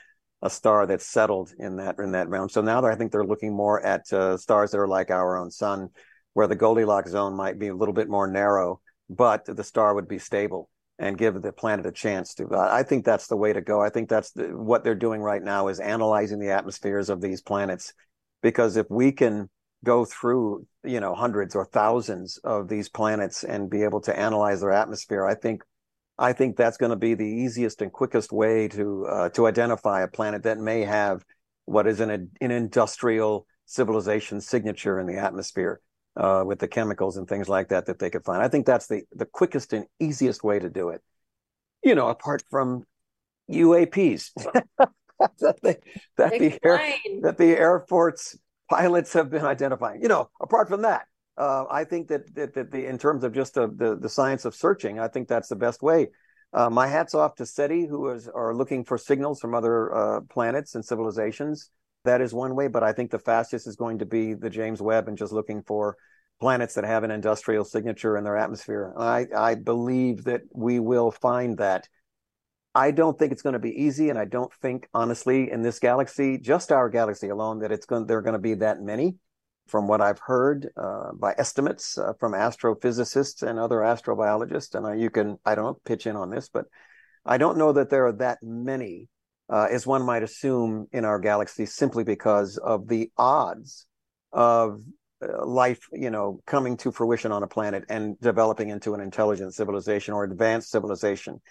[0.41, 2.49] a star that's settled in that in that realm.
[2.49, 5.51] So now I think they're looking more at uh, stars that are like our own
[5.51, 5.89] sun,
[6.33, 10.07] where the Goldilocks zone might be a little bit more narrow, but the star would
[10.07, 10.69] be stable
[11.01, 12.47] and give the planet a chance to.
[12.55, 13.81] I think that's the way to go.
[13.81, 17.41] I think that's the, what they're doing right now is analyzing the atmospheres of these
[17.41, 17.91] planets,
[18.43, 19.49] because if we can
[19.83, 24.61] go through you know hundreds or thousands of these planets and be able to analyze
[24.61, 25.63] their atmosphere, I think
[26.19, 30.03] I think that's going to be the easiest and quickest way to uh, to identify
[30.03, 31.25] a planet that may have
[31.65, 35.81] what is an an industrial civilization signature in the atmosphere
[36.17, 38.41] uh, with the chemicals and things like that that they could find.
[38.41, 41.01] I think that's the the quickest and easiest way to do it.
[41.83, 42.85] You know, apart from
[43.49, 44.31] UAPs
[45.39, 45.77] that, they,
[46.17, 48.37] that the air, that the Air Force
[48.69, 50.01] pilots have been identifying.
[50.01, 51.05] You know, apart from that,
[51.37, 54.45] uh, I think that, that that the in terms of just the, the, the science
[54.45, 56.09] of searching, I think that's the best way.
[56.53, 60.21] Uh, my hats off to SETI, who is are looking for signals from other uh,
[60.29, 61.69] planets and civilizations.
[62.03, 64.81] That is one way, but I think the fastest is going to be the James
[64.81, 65.97] Webb and just looking for
[66.39, 68.93] planets that have an industrial signature in their atmosphere.
[68.97, 71.87] I, I believe that we will find that.
[72.73, 75.77] I don't think it's going to be easy, and I don't think, honestly, in this
[75.77, 79.17] galaxy, just our galaxy alone, that it's going there are going to be that many.
[79.67, 84.95] From what I've heard uh, by estimates uh, from astrophysicists and other astrobiologists, and I,
[84.95, 86.65] you can I don't know pitch in on this, but
[87.25, 89.07] I don't know that there are that many
[89.51, 93.85] uh, as one might assume in our galaxy, simply because of the odds
[94.31, 94.81] of
[95.21, 99.53] uh, life, you know, coming to fruition on a planet and developing into an intelligent
[99.53, 101.41] civilization or advanced civilization.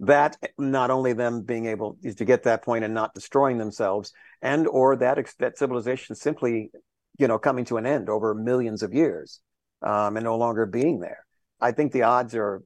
[0.00, 4.68] That not only them being able to get that point and not destroying themselves, and
[4.68, 6.70] or that that civilization simply,
[7.18, 9.40] you know, coming to an end over millions of years
[9.80, 11.24] um, and no longer being there.
[11.58, 12.62] I think the odds are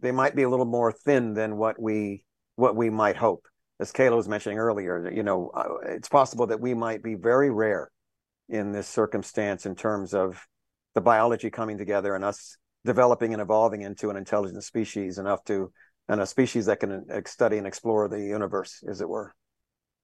[0.00, 2.24] they might be a little more thin than what we
[2.56, 3.46] what we might hope
[3.82, 7.50] as Kayla was mentioning earlier, you know, uh, it's possible that we might be very
[7.50, 7.90] rare
[8.48, 10.46] in this circumstance in terms of
[10.94, 15.72] the biology coming together and us developing and evolving into an intelligent species enough to
[16.08, 19.34] and a species that can uh, study and explore the universe, as it were.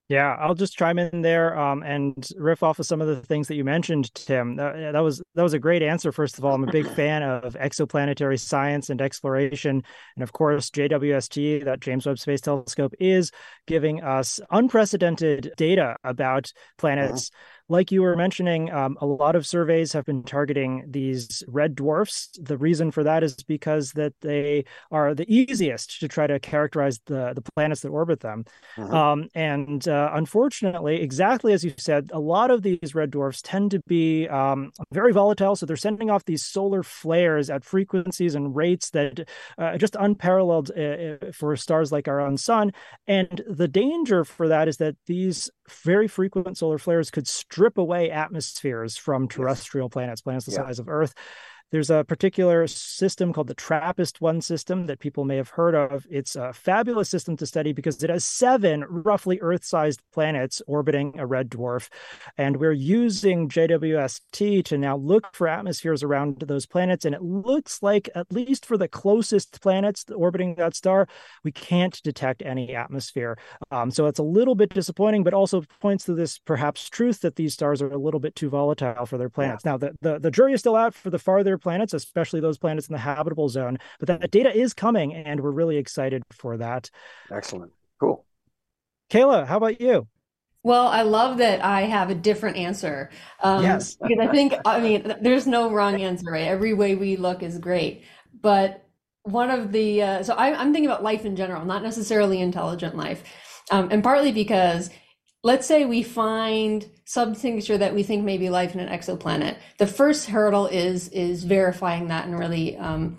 [0.09, 3.47] Yeah, I'll just chime in there um, and riff off of some of the things
[3.49, 4.57] that you mentioned, Tim.
[4.57, 6.12] That, that, was that was a great answer.
[6.12, 9.83] First of all, I'm a big fan of exoplanetary science and exploration,
[10.16, 13.31] and of course, JWST, that James Webb Space Telescope, is
[13.66, 17.29] giving us unprecedented data about planets.
[17.29, 21.74] Mm-hmm like you were mentioning, um, a lot of surveys have been targeting these red
[21.74, 22.31] dwarfs.
[22.40, 26.98] The reason for that is because that they are the easiest to try to characterize
[27.07, 28.44] the the planets that orbit them.
[28.76, 28.94] Mm-hmm.
[28.94, 33.70] Um, and uh, unfortunately, exactly as you said, a lot of these red dwarfs tend
[33.72, 35.54] to be um, very volatile.
[35.54, 39.28] So they're sending off these solar flares at frequencies and rates that
[39.59, 42.72] uh, just unparalleled uh, uh for stars like our own sun.
[43.07, 48.11] And the danger for that is that these very frequent solar flares could strip away
[48.11, 50.59] atmospheres from terrestrial planets, planets the yeah.
[50.59, 51.14] size of Earth.
[51.70, 56.07] There's a particular system called the TRAPPIST 1 system that people may have heard of.
[56.11, 61.18] It's a fabulous system to study because it has seven roughly Earth sized planets orbiting
[61.18, 61.88] a red dwarf.
[62.38, 67.04] And we're using JWST to now look for atmospheres around those planets.
[67.04, 71.07] And it looks like, at least for the closest planets orbiting that star,
[71.44, 73.37] we can't detect any atmosphere.
[73.70, 77.37] Um, so it's a little bit disappointing, but also points to this perhaps truth that
[77.37, 79.64] these stars are a little bit too volatile for their planets.
[79.66, 79.72] Yeah.
[79.72, 82.88] Now, the, the, the jury is still out for the farther planets, especially those planets
[82.88, 83.79] in the habitable zone.
[83.99, 86.90] But that data is coming, and we're really excited for that.
[87.31, 87.73] Excellent.
[88.01, 88.25] Cool.
[89.11, 90.07] Kayla, how about you?
[90.62, 93.11] Well, I love that I have a different answer.
[93.42, 93.97] Um, yes.
[94.03, 96.47] because I think, I mean, there's no wrong answer, right?
[96.47, 98.05] Every way we look is great.
[98.40, 98.85] But
[99.23, 102.97] one of the, uh, so I, am thinking about life in general, not necessarily intelligent
[102.97, 103.23] life.
[103.71, 104.90] Um, and partly because
[105.42, 109.57] let's say we find something that we think may be life in an exoplanet.
[109.79, 113.18] The first hurdle is, is verifying that and really, um,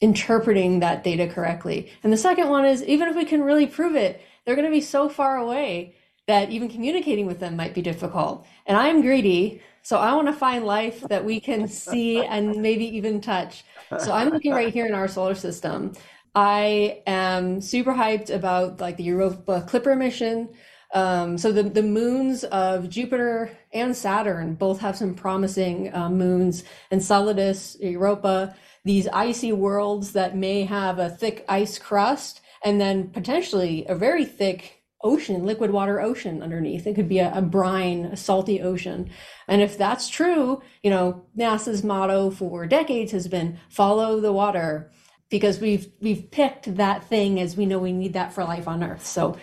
[0.00, 1.92] interpreting that data correctly.
[2.02, 4.72] And the second one is even if we can really prove it, they're going to
[4.72, 5.94] be so far away
[6.26, 8.46] that even communicating with them might be difficult.
[8.66, 12.84] And I'm greedy, so I want to find life that we can see and maybe
[12.96, 13.64] even touch.
[13.98, 15.92] So I'm looking right here in our solar system.
[16.34, 20.50] I am super hyped about like the Europa Clipper mission.
[20.92, 26.64] Um, so the, the moons of Jupiter and Saturn both have some promising uh, moons.
[26.90, 33.86] Enceladus, Europa, these icy worlds that may have a thick ice crust and then potentially
[33.88, 36.86] a very thick ocean, liquid water ocean underneath.
[36.86, 39.10] It could be a, a, brine, a salty ocean.
[39.48, 44.90] And if that's true, you know, NASA's motto for decades has been follow the water
[45.30, 48.82] because we've we've picked that thing as we know we need that for life on
[48.82, 49.06] Earth.
[49.06, 49.38] So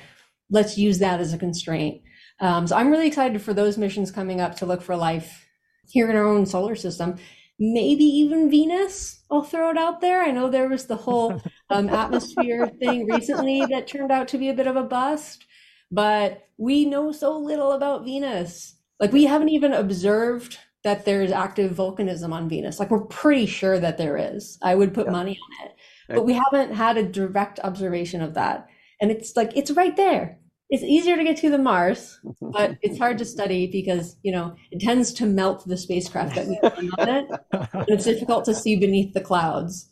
[0.49, 2.01] let's use that as a constraint.
[2.39, 5.45] Um, so I'm really excited for those missions coming up to look for life
[5.89, 7.17] here in our own solar system
[7.59, 9.23] maybe even Venus.
[9.31, 10.21] I'll throw it out there.
[10.23, 14.49] I know there was the whole um, atmosphere thing recently that turned out to be
[14.49, 15.45] a bit of a bust,
[15.91, 18.75] but we know so little about Venus.
[18.99, 22.79] Like, we haven't even observed that there's active volcanism on Venus.
[22.79, 24.57] Like, we're pretty sure that there is.
[24.61, 25.11] I would put yeah.
[25.11, 25.75] money on it,
[26.07, 28.67] but we haven't had a direct observation of that.
[28.99, 32.97] And it's like, it's right there it's easier to get to than Mars, but it's
[32.97, 36.91] hard to study because you know it tends to melt the spacecraft that we send
[36.97, 37.27] on it,
[37.73, 39.89] and it's difficult to see beneath the clouds.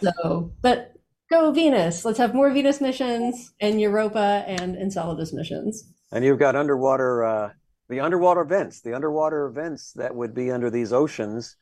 [0.00, 0.92] So, but
[1.30, 2.04] go Venus.
[2.04, 5.90] Let's have more Venus missions and Europa and Enceladus missions.
[6.12, 7.50] And you've got underwater, uh,
[7.88, 11.56] the underwater vents, the underwater vents that would be under these oceans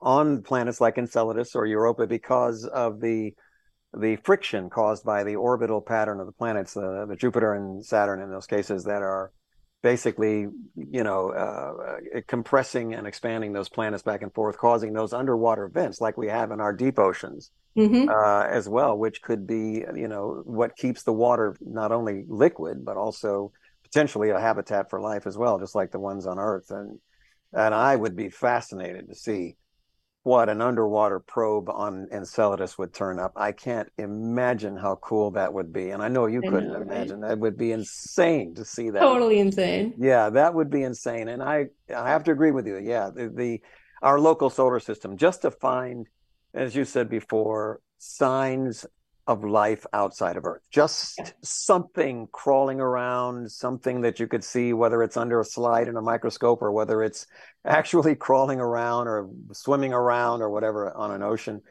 [0.00, 3.34] on planets like Enceladus or Europa because of the
[3.96, 8.20] the friction caused by the orbital pattern of the planets, the, the Jupiter and Saturn
[8.20, 9.32] in those cases that are
[9.82, 15.68] basically, you know, uh, compressing and expanding those planets back and forth, causing those underwater
[15.68, 18.08] vents like we have in our deep oceans mm-hmm.
[18.08, 22.84] uh, as well, which could be, you know, what keeps the water not only liquid
[22.84, 23.52] but also
[23.82, 26.70] potentially a habitat for life as well, just like the ones on Earth.
[26.70, 26.98] And
[27.52, 29.56] and I would be fascinated to see
[30.24, 33.32] what an underwater probe on Enceladus would turn up.
[33.36, 35.90] I can't imagine how cool that would be.
[35.90, 37.20] And I know you I couldn't know, imagine.
[37.20, 37.28] Right?
[37.28, 39.00] That would be insane to see that.
[39.00, 39.92] Totally insane.
[39.98, 41.28] Yeah, that would be insane.
[41.28, 42.78] And I I have to agree with you.
[42.78, 43.60] Yeah, the, the
[44.02, 46.06] our local solar system just to find
[46.54, 48.86] as you said before signs
[49.26, 50.62] of life outside of Earth.
[50.70, 51.30] Just yeah.
[51.42, 56.02] something crawling around, something that you could see, whether it's under a slide in a
[56.02, 57.26] microscope or whether it's
[57.64, 61.62] actually crawling around or swimming around or whatever on an ocean.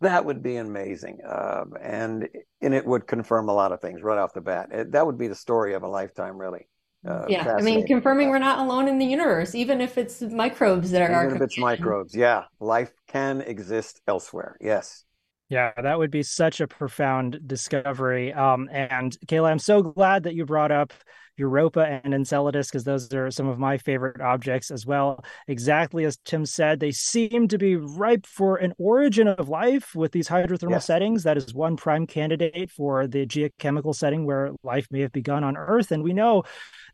[0.00, 1.18] That would be amazing.
[1.26, 2.28] Uh, and,
[2.60, 4.68] and it would confirm a lot of things right off the bat.
[4.70, 6.68] It, that would be the story of a lifetime, really.
[7.04, 10.92] Uh, yeah, I mean, confirming we're not alone in the universe, even if it's microbes
[10.92, 11.24] that are.
[11.24, 14.56] Even if it's microbes, yeah, life can exist elsewhere.
[14.60, 15.04] Yes.
[15.52, 18.32] Yeah, that would be such a profound discovery.
[18.32, 20.94] Um, and Kayla, I'm so glad that you brought up
[21.36, 25.22] Europa and Enceladus because those are some of my favorite objects as well.
[25.48, 30.12] Exactly as Tim said, they seem to be ripe for an origin of life with
[30.12, 30.86] these hydrothermal yes.
[30.86, 31.22] settings.
[31.24, 35.58] That is one prime candidate for the geochemical setting where life may have begun on
[35.58, 35.92] Earth.
[35.92, 36.44] And we know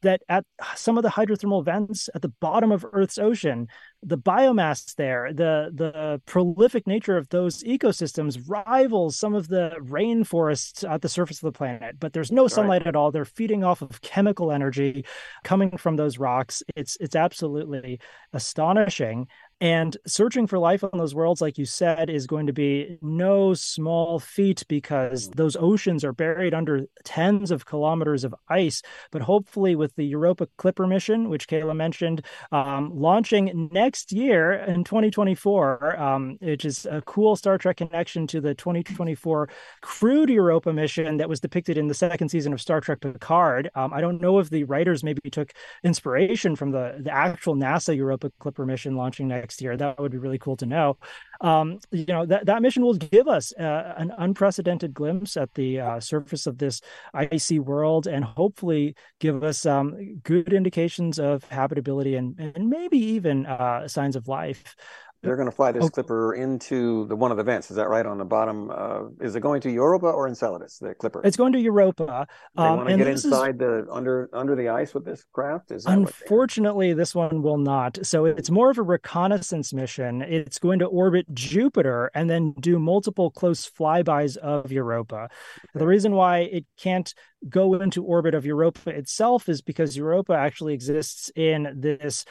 [0.02, 0.44] that at
[0.76, 3.68] some of the hydrothermal vents at the bottom of Earth's ocean,
[4.02, 10.88] the biomass there, the the prolific nature of those ecosystems rivals some of the rainforests
[10.88, 11.96] at the surface of the planet.
[11.98, 12.88] But there's no sunlight right.
[12.88, 13.10] at all.
[13.10, 15.04] They're feeding off of chemical energy
[15.44, 16.62] coming from those rocks.
[16.76, 18.00] It's it's absolutely
[18.32, 19.26] astonishing.
[19.60, 23.54] And searching for life on those worlds, like you said, is going to be no
[23.54, 28.82] small feat because those oceans are buried under tens of kilometers of ice.
[29.10, 34.84] But hopefully, with the Europa Clipper mission, which Kayla mentioned, um, launching next year in
[34.84, 39.48] 2024, um, which is a cool Star Trek connection to the 2024
[39.80, 43.70] crewed Europa mission that was depicted in the second season of Star Trek Picard.
[43.74, 47.96] Um, I don't know if the writers maybe took inspiration from the, the actual NASA
[47.96, 49.78] Europa Clipper mission launching next next year.
[49.78, 50.98] That would be really cool to know.
[51.40, 55.80] Um, you know that that mission will give us uh, an unprecedented glimpse at the
[55.80, 56.82] uh, surface of this
[57.14, 63.46] icy world, and hopefully give us um, good indications of habitability and and maybe even
[63.46, 64.76] uh, signs of life.
[65.22, 65.88] They're going to fly this oh.
[65.88, 67.70] Clipper into the one of the vents.
[67.70, 68.06] Is that right?
[68.06, 70.78] On the bottom, uh, is it going to Europa or Enceladus?
[70.78, 71.22] The Clipper.
[71.24, 72.26] It's going to Europa.
[72.56, 73.58] They um, want to get inside is...
[73.58, 75.70] the under under the ice with this craft.
[75.70, 77.98] Is unfortunately this one will not.
[78.06, 80.22] So it's more of a reconnaissance mission.
[80.22, 85.16] It's going to orbit Jupiter and then do multiple close flybys of Europa.
[85.16, 85.78] Okay.
[85.78, 87.12] The reason why it can't
[87.48, 92.24] go into orbit of Europa itself is because Europa actually exists in this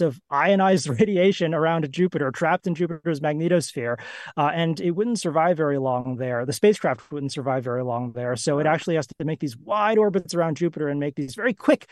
[0.00, 3.98] torus of ionized radiation around Jupiter, trapped in Jupiter's magnetosphere,
[4.36, 6.44] uh, and it wouldn't survive very long there.
[6.46, 9.98] The spacecraft wouldn't survive very long there, so it actually has to make these wide
[9.98, 11.86] orbits around Jupiter and make these very quick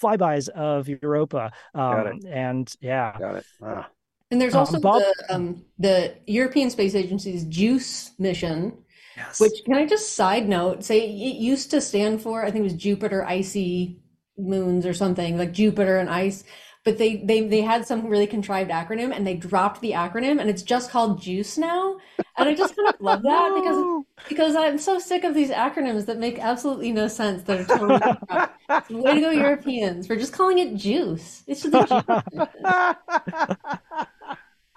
[0.00, 1.52] flybys of Europa.
[1.74, 3.46] Um, and yeah, got it.
[3.62, 3.88] Ah.
[4.30, 8.78] And there's um, also um, Bob, the um, the European Space Agency's JUICE mission,
[9.16, 9.38] Yes.
[9.38, 12.72] Which can I just side note say it used to stand for I think it
[12.72, 14.00] was Jupiter icy
[14.36, 16.44] moons or something like Jupiter and ice,
[16.84, 20.50] but they they they had some really contrived acronym and they dropped the acronym and
[20.50, 21.96] it's just called JUICE now.
[22.36, 26.04] And I just kind of love that because because I'm so sick of these acronyms
[26.06, 27.42] that make absolutely no sense.
[27.44, 31.44] That are totally way to go Europeans for just calling it JUICE.
[31.46, 32.48] It's just the JUICE.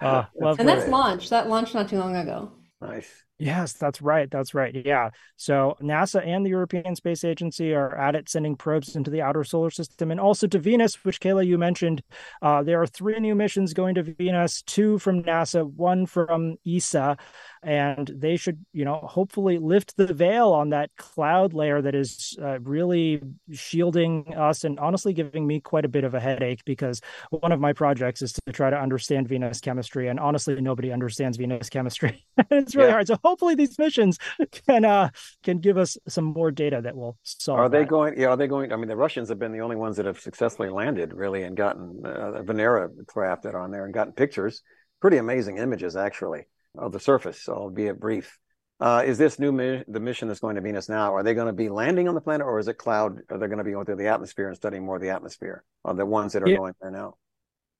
[0.00, 0.24] uh,
[0.58, 1.28] and that's launched.
[1.30, 2.52] That launched not too long ago.
[2.80, 3.24] Nice.
[3.40, 4.28] Yes, that's right.
[4.28, 4.74] That's right.
[4.84, 5.10] Yeah.
[5.36, 9.44] So NASA and the European Space Agency are at it, sending probes into the outer
[9.44, 12.02] solar system and also to Venus, which Kayla, you mentioned.
[12.42, 17.16] Uh, there are three new missions going to Venus, two from NASA, one from ESA
[17.62, 22.36] and they should you know hopefully lift the veil on that cloud layer that is
[22.42, 23.20] uh, really
[23.52, 27.00] shielding us and honestly giving me quite a bit of a headache because
[27.30, 31.36] one of my projects is to try to understand venus chemistry and honestly nobody understands
[31.36, 32.92] venus chemistry it's really yeah.
[32.92, 34.18] hard so hopefully these missions
[34.66, 35.08] can uh
[35.42, 37.88] can give us some more data that will solve are they that.
[37.88, 40.06] going yeah are they going i mean the russians have been the only ones that
[40.06, 44.62] have successfully landed really and gotten uh, venera crafted on there and gotten pictures
[45.00, 46.46] pretty amazing images actually
[46.76, 48.38] of the surface, albeit brief.
[48.80, 51.14] Uh, is this new mi- the mission that's going to Venus now?
[51.14, 53.20] Are they going to be landing on the planet, or is it cloud?
[53.30, 55.64] Are they going to be going through the atmosphere and studying more of the atmosphere?
[55.84, 56.56] Are the ones that are yeah.
[56.56, 57.14] going there now?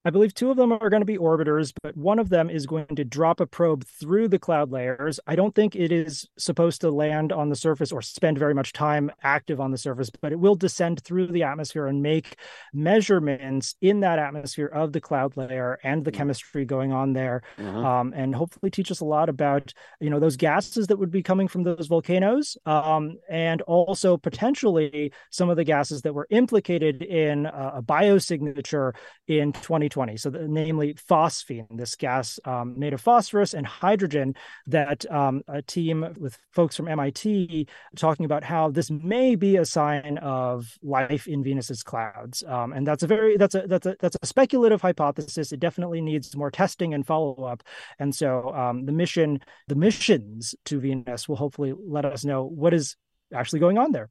[0.05, 2.66] I believe two of them are going to be orbiters, but one of them is
[2.66, 5.18] going to drop a probe through the cloud layers.
[5.26, 8.72] I don't think it is supposed to land on the surface or spend very much
[8.72, 12.36] time active on the surface, but it will descend through the atmosphere and make
[12.72, 16.18] measurements in that atmosphere of the cloud layer and the mm-hmm.
[16.18, 17.84] chemistry going on there, mm-hmm.
[17.84, 21.24] um, and hopefully teach us a lot about you know those gases that would be
[21.24, 27.03] coming from those volcanoes, um, and also potentially some of the gases that were implicated
[27.03, 28.94] in uh, a biosignature
[29.26, 30.16] in 2020 2020.
[30.16, 34.34] So, the, namely phosphine, this gas um, made of phosphorus and hydrogen,
[34.66, 37.66] that um, a team with folks from MIT
[37.97, 42.43] talking about how this may be a sign of life in Venus's clouds.
[42.47, 45.53] Um, and that's a very that's a that's a that's a speculative hypothesis.
[45.53, 47.62] It definitely needs more testing and follow up.
[47.99, 52.74] And so, um, the mission, the missions to Venus will hopefully let us know what
[52.74, 52.97] is
[53.34, 54.11] actually going on there.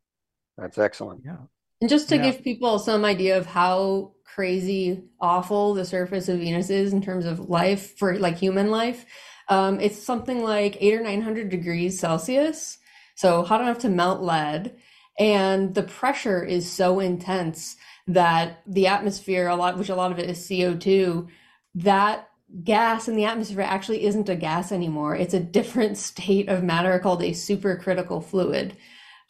[0.58, 1.22] That's excellent.
[1.26, 1.38] Yeah.
[1.82, 2.32] And just to yeah.
[2.32, 7.26] give people some idea of how crazy awful the surface of Venus is in terms
[7.26, 9.06] of life for like human life,
[9.50, 12.78] um, it's something like eight or 900 degrees Celsius.
[13.16, 14.76] So hot enough to melt lead.
[15.20, 17.76] And the pressure is so intense
[18.08, 21.28] that the atmosphere, a lot, which a lot of it is CO2,
[21.76, 22.30] that
[22.64, 25.16] gas in the atmosphere actually isn't a gas anymore.
[25.16, 28.78] It's a different state of matter called a supercritical fluid.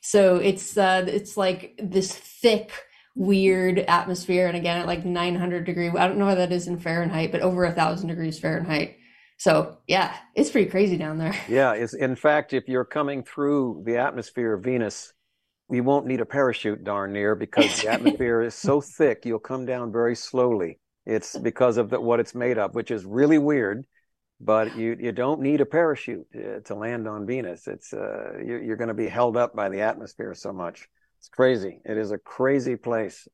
[0.08, 2.72] So it's uh, it's like this thick,
[3.14, 5.90] weird atmosphere, and again at like 900 degree.
[5.90, 8.96] I don't know how that is in Fahrenheit, but over a thousand degrees Fahrenheit.
[9.38, 11.36] So yeah, it's pretty crazy down there.
[11.50, 15.12] Yeah, it's in fact, if you're coming through the atmosphere of Venus,
[15.70, 19.66] you won't need a parachute darn near because the atmosphere is so thick you'll come
[19.66, 20.80] down very slowly.
[21.06, 23.86] It's because of the, what it's made of, which is really weird
[24.40, 27.68] but you you don't need a parachute uh, to land on Venus.
[27.68, 30.88] It's uh, you're, you're going to be held up by the atmosphere so much.
[31.20, 31.82] It's crazy.
[31.86, 33.28] It is a crazy place.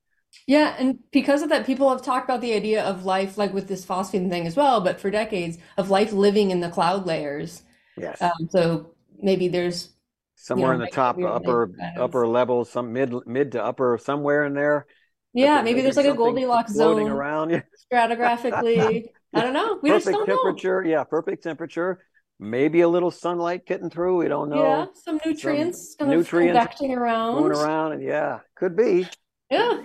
[0.48, 3.68] Yeah, and because of that, people have talked about the idea of life, like with
[3.68, 7.62] this phosphine thing as well, but for decades of life living in the cloud layers.
[7.98, 8.20] Yes.
[8.22, 9.90] Um, so maybe there's
[10.36, 14.46] somewhere you know, in the top upper upper levels, some mid mid to upper somewhere
[14.46, 14.88] in there.
[15.34, 17.64] Yeah, maybe there's like a Goldilocks zone around.
[17.92, 19.06] stratigraphically.
[19.34, 19.80] I don't know.
[19.82, 20.36] We perfect just don't know.
[20.38, 20.84] Perfect temperature.
[20.84, 20.90] Know.
[20.90, 22.00] Yeah, perfect temperature.
[22.40, 24.18] Maybe a little sunlight getting through.
[24.18, 24.62] We don't know.
[24.62, 27.42] Yeah, some nutrients some nutrients of convecting around.
[27.42, 29.08] Going around, and yeah, could be.
[29.50, 29.82] Yeah,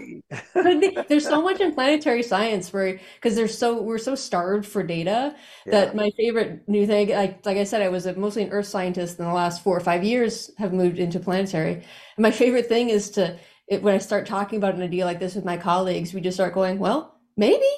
[0.55, 0.97] could be.
[1.09, 5.37] There's so much in planetary science where because there's so we're so starved for data
[5.67, 5.73] yeah.
[5.73, 8.67] that my favorite new thing, like like I said, I was a, mostly an Earth
[8.67, 11.75] scientist in the last four or five years, have moved into planetary.
[11.75, 11.85] And
[12.19, 13.39] my favorite thing is to
[13.69, 16.37] it, when I start talking about an idea like this with my colleagues, we just
[16.37, 17.69] start going, well, maybe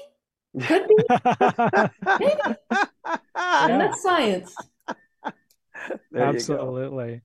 [0.58, 0.96] Could be.
[2.18, 2.40] Maybe.
[3.34, 4.54] And that's science.
[6.14, 7.22] Absolutely.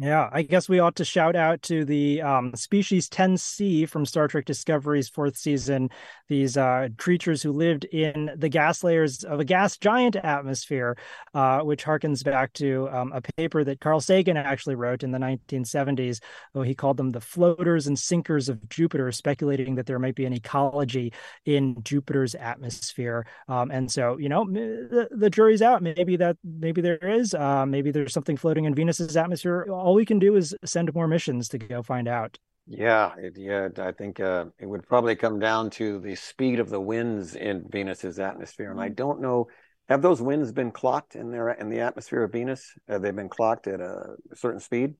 [0.00, 4.28] Yeah, I guess we ought to shout out to the um, species 10C from Star
[4.28, 5.90] Trek Discovery's fourth season.
[6.28, 10.96] These uh, creatures who lived in the gas layers of a gas giant atmosphere,
[11.34, 15.18] uh, which harkens back to um, a paper that Carl Sagan actually wrote in the
[15.18, 16.20] 1970s.
[16.54, 20.26] Oh, he called them the floaters and sinkers of Jupiter, speculating that there might be
[20.26, 21.12] an ecology
[21.44, 23.26] in Jupiter's atmosphere.
[23.48, 25.82] Um, and so, you know, the, the, jury's out.
[25.82, 27.34] Maybe that, maybe there is.
[27.34, 31.08] Uh, maybe there's something floating in Venus's atmosphere all we can do is send more
[31.08, 32.38] missions to go find out.
[32.66, 36.68] Yeah, it, yeah, I think uh, it would probably come down to the speed of
[36.68, 38.96] the winds in Venus's atmosphere, and I mm-hmm.
[38.96, 39.48] don't know.
[39.88, 42.70] Have those winds been clocked in their in the atmosphere of Venus?
[42.86, 44.92] Have they been clocked at a certain speed?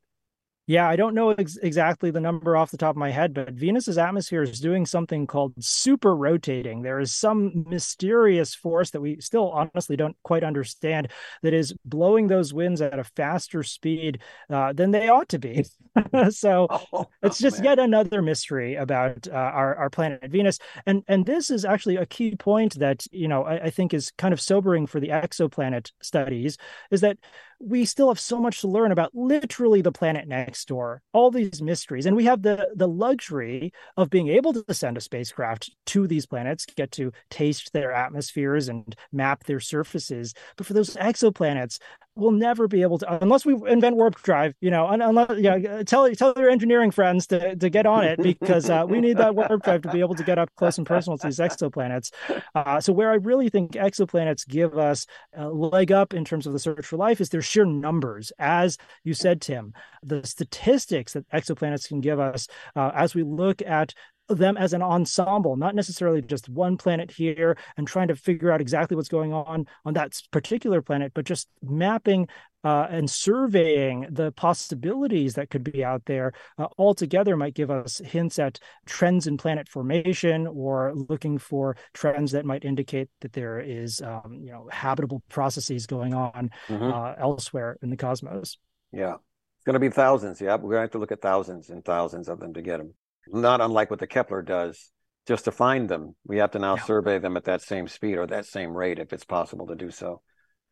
[0.69, 3.55] Yeah, I don't know ex- exactly the number off the top of my head, but
[3.55, 6.83] Venus's atmosphere is doing something called super rotating.
[6.83, 11.11] There is some mysterious force that we still honestly don't quite understand
[11.43, 15.65] that is blowing those winds at a faster speed uh, than they ought to be.
[16.31, 21.27] so oh, it's just yet another mystery about uh, our our planet Venus, and and
[21.27, 24.41] this is actually a key point that you know I, I think is kind of
[24.41, 26.57] sobering for the exoplanet studies
[26.91, 27.19] is that
[27.61, 31.61] we still have so much to learn about literally the planet next door all these
[31.61, 32.07] mysteries.
[32.07, 36.27] And we have the the luxury of being able to send a spacecraft to these
[36.27, 40.35] planets get to taste their atmospheres and map their surfaces.
[40.57, 41.79] But for those exoplanets
[42.19, 46.11] we'll never be able to unless we invent warp drive you know unless yeah tell
[46.13, 49.63] tell your engineering friends to, to get on it because uh, we need that warp
[49.63, 52.11] drive to be able to get up close and personal to these exoplanets.
[52.55, 55.07] Uh, so where i really think exoplanets give us
[55.37, 58.33] a leg up in terms of the search for life is their sheer numbers.
[58.39, 63.63] As you said tim the statistics that exoplanets can give us uh, as we look
[63.63, 63.95] at
[64.29, 68.61] them as an ensemble, not necessarily just one planet here and trying to figure out
[68.61, 72.29] exactly what's going on on that particular planet, but just mapping
[72.65, 77.99] uh, and surveying the possibilities that could be out there uh, altogether might give us
[78.05, 83.61] hints at trends in planet formation or looking for trends that might indicate that there
[83.61, 86.83] is um, you know habitable processes going on mm-hmm.
[86.83, 88.59] uh, elsewhere in the cosmos.
[88.93, 89.15] Yeah.
[89.57, 90.41] It's going to be thousands.
[90.41, 92.79] Yeah we're going to have to look at thousands and thousands of them to get
[92.79, 92.95] them
[93.33, 94.91] not unlike what the Kepler does.
[95.27, 96.85] Just to find them, we have to now yeah.
[96.85, 99.91] survey them at that same speed or that same rate if it's possible to do
[99.91, 100.23] so.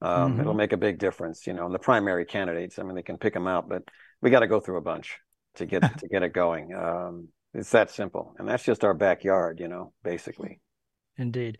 [0.00, 0.40] Um, mm-hmm.
[0.40, 1.66] It'll make a big difference, you know.
[1.66, 3.82] And the primary candidates, I mean, they can pick them out, but
[4.22, 5.18] we got to go through a bunch
[5.56, 6.74] to get to get it going.
[6.74, 10.60] Um, it's that simple, and that's just our backyard, you know, basically.
[11.18, 11.58] Indeed.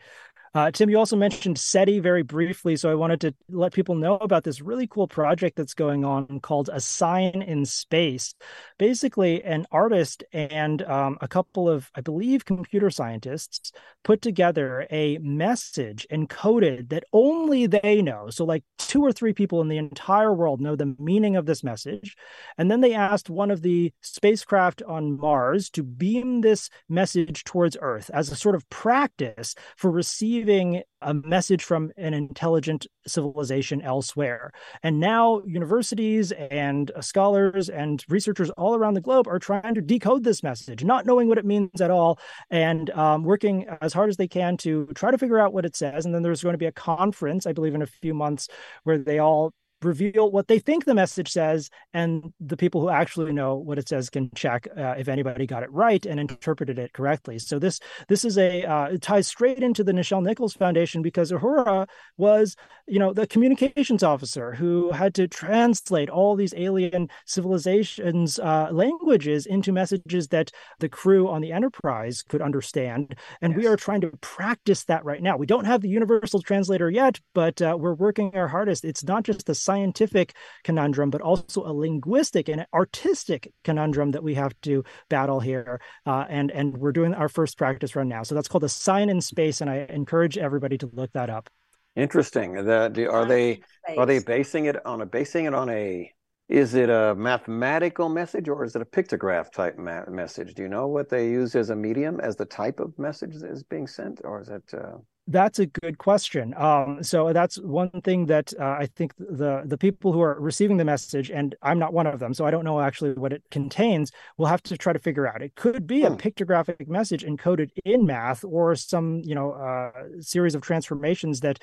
[0.57, 4.14] Uh, Tim, you also mentioned SETI very briefly, so I wanted to let people know
[4.14, 8.34] about this really cool project that's going on called A Sign in Space.
[8.78, 13.70] Basically, an artist and um, a couple of, I believe, computer scientists
[14.02, 18.30] put together a message encoded that only they know.
[18.30, 21.62] So, like two or three people in the entire world know the meaning of this
[21.62, 22.16] message.
[22.57, 27.76] And then they asked one of the spacecraft on Mars to beam this message towards
[27.78, 33.82] Earth as a sort of practice for receiving receiving a message from an intelligent civilization
[33.82, 34.53] elsewhere.
[34.82, 40.24] And now universities and scholars and researchers all around the globe are trying to decode
[40.24, 42.18] this message, not knowing what it means at all,
[42.51, 45.76] and um, working as hard as they can to try to figure out what it
[45.76, 46.07] says.
[46.07, 48.49] And then there's going to be a conference, I believe, in a few months
[48.84, 49.53] where they all
[49.83, 53.89] reveal what they think the message says, and the people who actually know what it
[53.89, 57.39] says can check uh, if anybody got it right and interpreted it correctly.
[57.39, 61.31] So this this is a uh, it ties straight into the Nichelle Nichols Foundation because
[61.31, 62.57] Uhura was
[62.87, 69.47] you know the communications officer who had to translate all these alien civilizations uh, languages
[69.47, 73.59] into messages that the crew on the Enterprise could understand, and yes.
[73.59, 75.37] we are trying to practice that right now.
[75.37, 78.85] We don't have the universal translator yet, but uh, we're working our hardest.
[78.85, 84.35] It's not just the scientific conundrum, but also a linguistic and artistic conundrum that we
[84.35, 85.81] have to battle here.
[86.07, 88.23] Uh, and and we're doing our first practice run now.
[88.23, 91.51] So that's called a sign in space, and I encourage everybody to look that up.
[91.97, 92.53] Interesting.
[92.53, 93.61] The, are they
[93.97, 96.11] are they basing it on a basing it on a
[96.49, 100.55] is it a mathematical message or is it a pictograph type ma- message?
[100.55, 103.51] Do you know what they use as a medium as the type of message that
[103.51, 104.62] is being sent, or is it?
[104.73, 104.99] Uh...
[105.29, 106.55] That's a good question.
[106.57, 110.77] Um, so that's one thing that uh, I think the the people who are receiving
[110.77, 113.43] the message, and I'm not one of them, so I don't know actually what it
[113.51, 114.12] contains.
[114.37, 115.43] We'll have to try to figure out.
[115.43, 116.12] It could be hmm.
[116.12, 121.59] a pictographic message encoded in math, or some you know uh, series of transformations that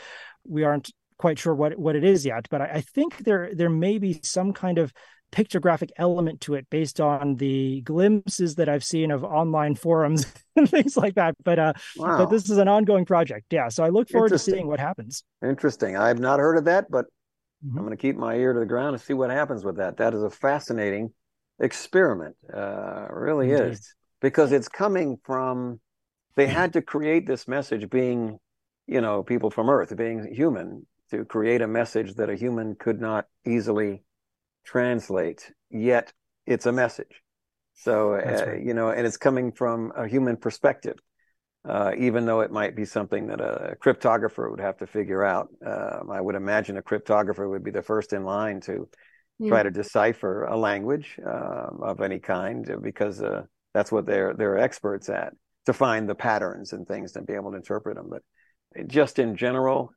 [0.46, 2.48] we aren't quite sure what what it is yet.
[2.50, 4.92] But I, I think there there may be some kind of
[5.34, 10.70] pictographic element to it based on the glimpses that I've seen of online forums and
[10.70, 11.36] things like that.
[11.44, 12.20] But uh, wow.
[12.20, 13.48] but this is an ongoing project.
[13.52, 15.24] Yeah, so I look forward to seeing what happens.
[15.44, 15.98] Interesting.
[15.98, 17.06] I've not heard of that, but
[17.66, 17.78] mm-hmm.
[17.78, 19.98] I'm going to keep my ear to the ground and see what happens with that.
[19.98, 21.12] That is a fascinating
[21.60, 22.36] experiment.
[22.54, 23.74] Uh, really Indeed.
[23.74, 25.80] is because it's coming from.
[26.36, 28.40] They had to create this message, being,
[28.88, 33.00] you know, people from Earth, being human, to create a message that a human could
[33.00, 34.02] not easily
[34.64, 36.14] translate, yet
[36.46, 37.22] it's a message.
[37.76, 38.64] So, uh, right.
[38.64, 40.98] you know, and it's coming from a human perspective,
[41.68, 45.50] uh, even though it might be something that a cryptographer would have to figure out.
[45.66, 48.88] Uh, I would imagine a cryptographer would be the first in line to
[49.40, 49.50] yeah.
[49.50, 53.44] try to decipher a language um, of any kind because uh,
[53.74, 55.34] that's what they're they're experts at
[55.66, 58.10] to find the patterns and things and be able to interpret them.
[58.10, 59.92] But just in general,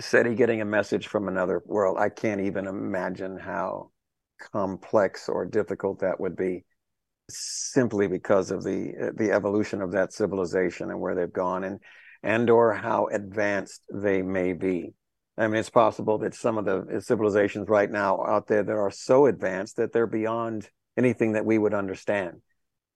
[0.00, 3.90] SETI getting a message from another world, I can't even imagine how
[4.50, 6.64] complex or difficult that would be
[7.28, 11.80] simply because of the the evolution of that civilization and where they've gone and
[12.22, 14.94] and or how advanced they may be.
[15.36, 18.90] I mean, it's possible that some of the civilizations right now out there that are
[18.90, 22.42] so advanced that they're beyond anything that we would understand.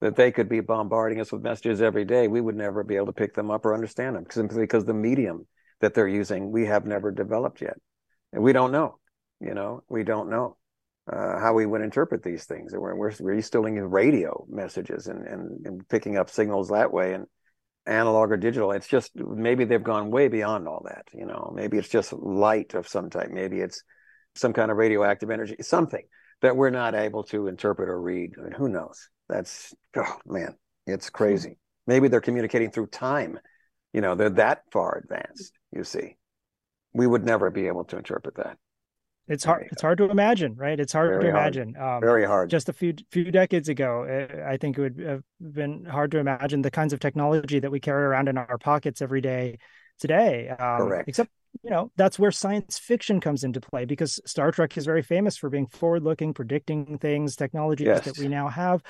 [0.02, 2.28] That they could be bombarding us with messages every day.
[2.28, 4.92] We would never be able to pick them up or understand them simply because the
[4.92, 5.46] medium
[5.80, 7.78] that they're using we have never developed yet.
[8.32, 8.98] And we don't know.
[9.40, 10.56] You know, we don't know
[11.10, 12.72] uh, how we would interpret these things.
[12.74, 17.14] We're, we're, we're still in radio messages and, and, and picking up signals that way
[17.14, 17.26] and
[17.86, 18.72] analog or digital.
[18.72, 21.06] It's just maybe they've gone way beyond all that.
[21.12, 23.30] You know, maybe it's just light of some type.
[23.30, 23.82] Maybe it's
[24.34, 26.02] some kind of radioactive energy, something
[26.42, 28.34] that we're not able to interpret or read.
[28.38, 29.08] I mean, who knows?
[29.28, 31.58] That's oh man, it's crazy.
[31.86, 33.38] Maybe they're communicating through time.
[33.92, 35.52] You know, they're that far advanced.
[35.72, 36.16] You see,
[36.92, 38.58] we would never be able to interpret that.
[39.28, 39.68] It's hard.
[39.72, 40.78] It's hard to imagine, right?
[40.78, 41.76] It's hard Very to imagine.
[41.76, 42.48] Um, Very hard.
[42.48, 46.18] Just a few few decades ago, eh, I think it would have been hard to
[46.18, 49.58] imagine the kinds of technology that we carry around in our pockets every day
[49.98, 50.48] today.
[50.50, 51.08] Um, Correct.
[51.08, 51.30] Except
[51.62, 55.36] you know that's where science fiction comes into play because star trek is very famous
[55.36, 58.04] for being forward looking predicting things technologies yes.
[58.04, 58.82] that we now have.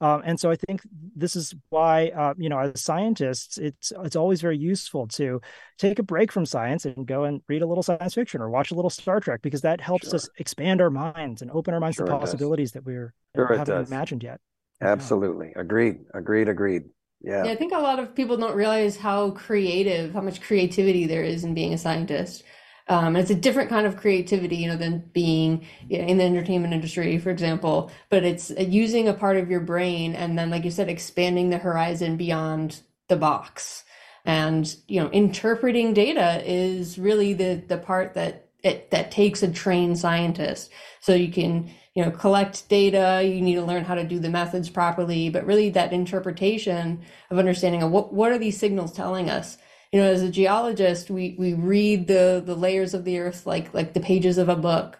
[0.00, 0.82] Um, and so i think
[1.14, 5.40] this is why uh, you know as scientists it's it's always very useful to
[5.78, 8.70] take a break from science and go and read a little science fiction or watch
[8.70, 10.16] a little star trek because that helps sure.
[10.16, 13.86] us expand our minds and open our minds sure to possibilities that we're sure haven't
[13.86, 14.40] imagined yet.
[14.80, 15.52] Absolutely.
[15.54, 15.62] Yeah.
[15.62, 15.98] agreed.
[16.12, 16.48] Agreed.
[16.48, 16.84] Agreed
[17.24, 17.44] yeah.
[17.44, 17.52] yeah.
[17.52, 21.42] I think a lot of people don't realize how creative, how much creativity there is
[21.42, 22.44] in being a scientist.
[22.88, 26.24] Um, it's a different kind of creativity, you know, than being you know, in the
[26.24, 27.90] entertainment industry, for example.
[28.10, 31.58] But it's using a part of your brain and then, like you said, expanding the
[31.58, 33.84] horizon beyond the box.
[34.26, 39.50] And you know, interpreting data is really the the part that it that takes a
[39.50, 40.70] trained scientist.
[41.00, 44.30] So you can you know collect data you need to learn how to do the
[44.30, 49.30] methods properly but really that interpretation of understanding of what what are these signals telling
[49.30, 49.58] us?
[49.92, 53.72] You know as a geologist we we read the the layers of the earth like
[53.74, 54.98] like the pages of a book.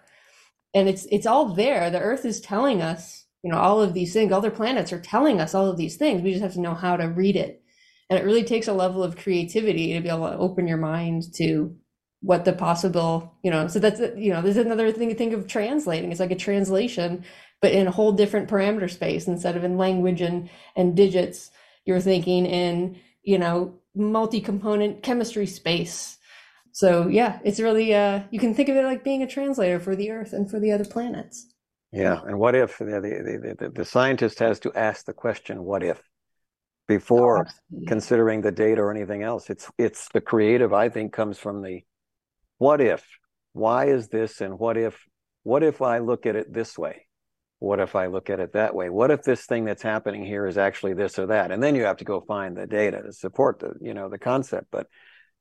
[0.73, 1.89] And it's it's all there.
[1.89, 4.31] The earth is telling us you know all of these things.
[4.31, 6.21] Other planets are telling us all of these things.
[6.21, 7.61] We just have to know how to read it.
[8.09, 11.23] And it really takes a level of creativity to be able to open your mind
[11.35, 11.75] to
[12.25, 15.47] what the possible you know so that's you know there's another thing to think of
[15.47, 16.11] translating.
[16.11, 17.23] It's like a translation
[17.61, 19.27] but in a whole different parameter space.
[19.27, 21.51] Instead of in language and and digits
[21.85, 26.17] you're thinking in you know multi-component chemistry space.
[26.71, 29.95] So yeah it's really uh you can think of it like being a translator for
[29.95, 31.45] the earth and for the other planets.
[31.91, 35.83] Yeah and what if the the, the, the scientist has to ask the question what
[35.83, 36.01] if?
[36.87, 39.51] Before oh, considering the data or anything else.
[39.51, 41.83] It's it's the creative i think comes from the
[42.57, 43.05] what if?
[43.53, 45.05] Why is this and what if?
[45.43, 47.05] What if i look at it this way?
[47.59, 48.89] What if i look at it that way?
[48.89, 51.51] What if this thing that's happening here is actually this or that?
[51.51, 54.17] And then you have to go find the data to support the you know the
[54.17, 54.87] concept but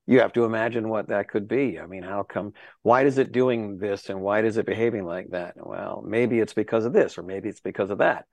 [0.06, 1.80] you have to imagine what that could be.
[1.80, 2.52] I mean how come
[2.82, 5.54] why is it doing this and why is it behaving like that?
[5.56, 8.26] Well maybe it's because of this or maybe it's because of that.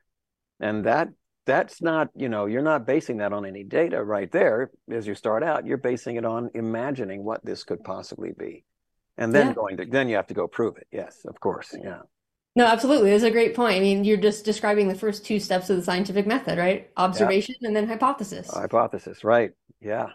[0.60, 1.10] And that
[1.46, 4.72] that's not you know you're not basing that on any data right there.
[4.92, 8.66] As you start out you're basing it on imagining what this could possibly be
[9.22, 9.54] and then yeah.
[9.54, 10.88] going to then you have to go prove it.
[10.92, 11.76] Yes of course.
[11.82, 12.02] Yeah.
[12.56, 13.12] No absolutely.
[13.12, 13.78] That's a great point.
[13.78, 16.90] I mean you're just describing the first two steps of the scientific method right?
[16.98, 17.68] Observation yeah.
[17.68, 18.50] and then hypothesis.
[18.52, 19.52] Hypothesis right.
[19.80, 20.08] Yeah.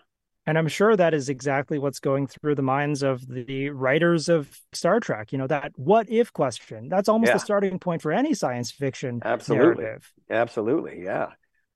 [0.48, 4.60] And i'm sure that is exactly what's going through the minds of the writers of
[4.72, 6.88] star trek you know that what if question.
[6.88, 7.34] That's almost yeah.
[7.34, 9.84] the starting point for any science fiction absolutely.
[9.84, 10.12] narrative.
[10.30, 11.28] absolutely yeah.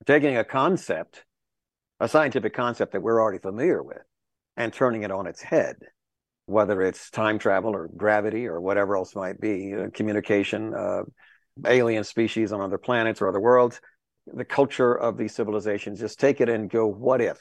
[0.06, 1.24] Taking a concept
[2.00, 4.02] a scientific concept that we're already familiar with
[4.56, 5.76] and turning it on its head
[6.50, 11.02] whether it's time travel or gravity or whatever else might be, uh, communication, uh,
[11.66, 13.80] alien species on other planets or other worlds,
[14.26, 16.00] the culture of these civilizations.
[16.00, 17.38] Just take it and go, what if?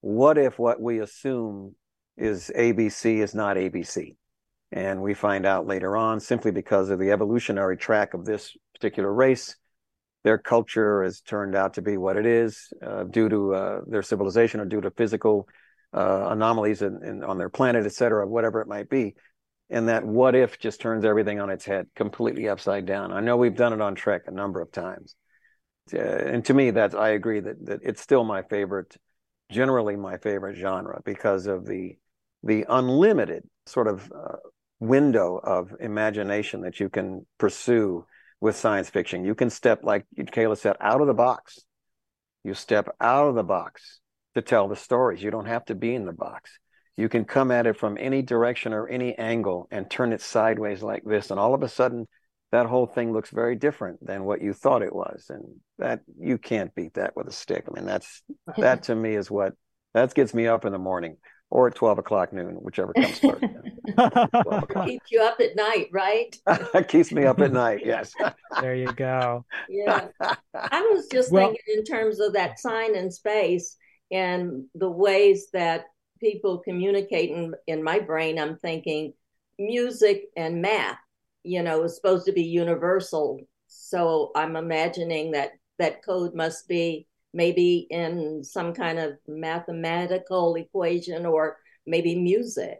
[0.00, 1.74] What if what we assume
[2.16, 4.16] is ABC is not ABC?
[4.72, 9.12] And we find out later on, simply because of the evolutionary track of this particular
[9.12, 9.56] race,
[10.24, 14.02] their culture has turned out to be what it is uh, due to uh, their
[14.02, 15.48] civilization or due to physical
[15.96, 19.14] uh, anomalies in, in, on their planet, et cetera, whatever it might be.
[19.70, 23.12] And that what if just turns everything on its head, completely upside down.
[23.12, 25.16] I know we've done it on Trek a number of times.
[25.92, 28.96] Uh, and to me, that's I agree that, that it's still my favorite,
[29.50, 31.96] generally my favorite genre because of the
[32.42, 34.36] the unlimited sort of uh,
[34.78, 38.04] window of imagination that you can pursue
[38.40, 39.24] with science fiction.
[39.24, 41.60] You can step, like Kayla said, out of the box.
[42.44, 44.00] You step out of the box
[44.36, 45.22] to tell the stories.
[45.22, 46.58] You don't have to be in the box.
[46.96, 50.82] You can come at it from any direction or any angle and turn it sideways
[50.82, 51.30] like this.
[51.30, 52.06] And all of a sudden,
[52.52, 55.26] that whole thing looks very different than what you thought it was.
[55.30, 55.42] And
[55.78, 57.64] that you can't beat that with a stick.
[57.68, 58.22] I mean, that's
[58.58, 59.54] that to me is what
[59.94, 61.16] that gets me up in the morning
[61.48, 63.42] or at 12 o'clock noon, whichever comes first.
[64.84, 66.36] Keeps you up at night, right?
[66.88, 68.12] Keeps me up at night, yes.
[68.60, 69.46] there you go.
[69.68, 70.08] Yeah.
[70.54, 73.76] I was just well, thinking in terms of that sign in space
[74.10, 75.86] and the ways that
[76.20, 79.12] people communicate in, in my brain, I'm thinking
[79.58, 80.98] music and math,
[81.42, 83.40] you know, is supposed to be universal.
[83.66, 91.26] So I'm imagining that that code must be maybe in some kind of mathematical equation
[91.26, 92.78] or maybe music.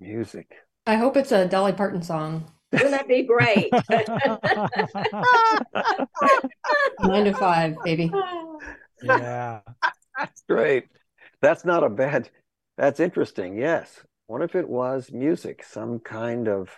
[0.00, 0.48] Music.
[0.86, 2.50] I hope it's a Dolly Parton song.
[2.72, 3.70] Wouldn't that be great?
[7.02, 8.10] Nine to five, baby.
[9.02, 9.60] Yeah.
[10.18, 10.84] That's great.
[11.40, 12.30] That's not a bad,
[12.76, 13.56] that's interesting.
[13.56, 14.02] Yes.
[14.26, 16.70] What if it was music, some kind of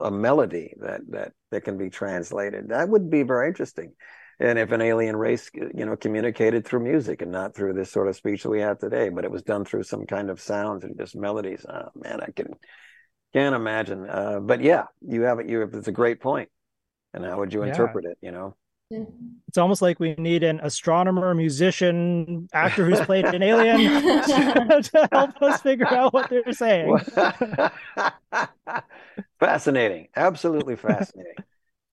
[0.00, 2.68] a melody that that that can be translated?
[2.68, 3.94] That would be very interesting
[4.40, 8.08] and if an alien race you know communicated through music and not through this sort
[8.08, 10.84] of speech that we have today but it was done through some kind of sounds
[10.84, 12.48] and just melodies oh man i can
[13.32, 16.48] can't imagine uh, but yeah you have it you have it's a great point.
[17.12, 17.68] and how would you yeah.
[17.68, 18.56] interpret it you know
[18.90, 23.78] it's almost like we need an astronomer, musician, actor who's played an alien
[24.22, 26.98] to help us figure out what they're saying.
[29.40, 30.08] fascinating.
[30.14, 31.34] Absolutely fascinating.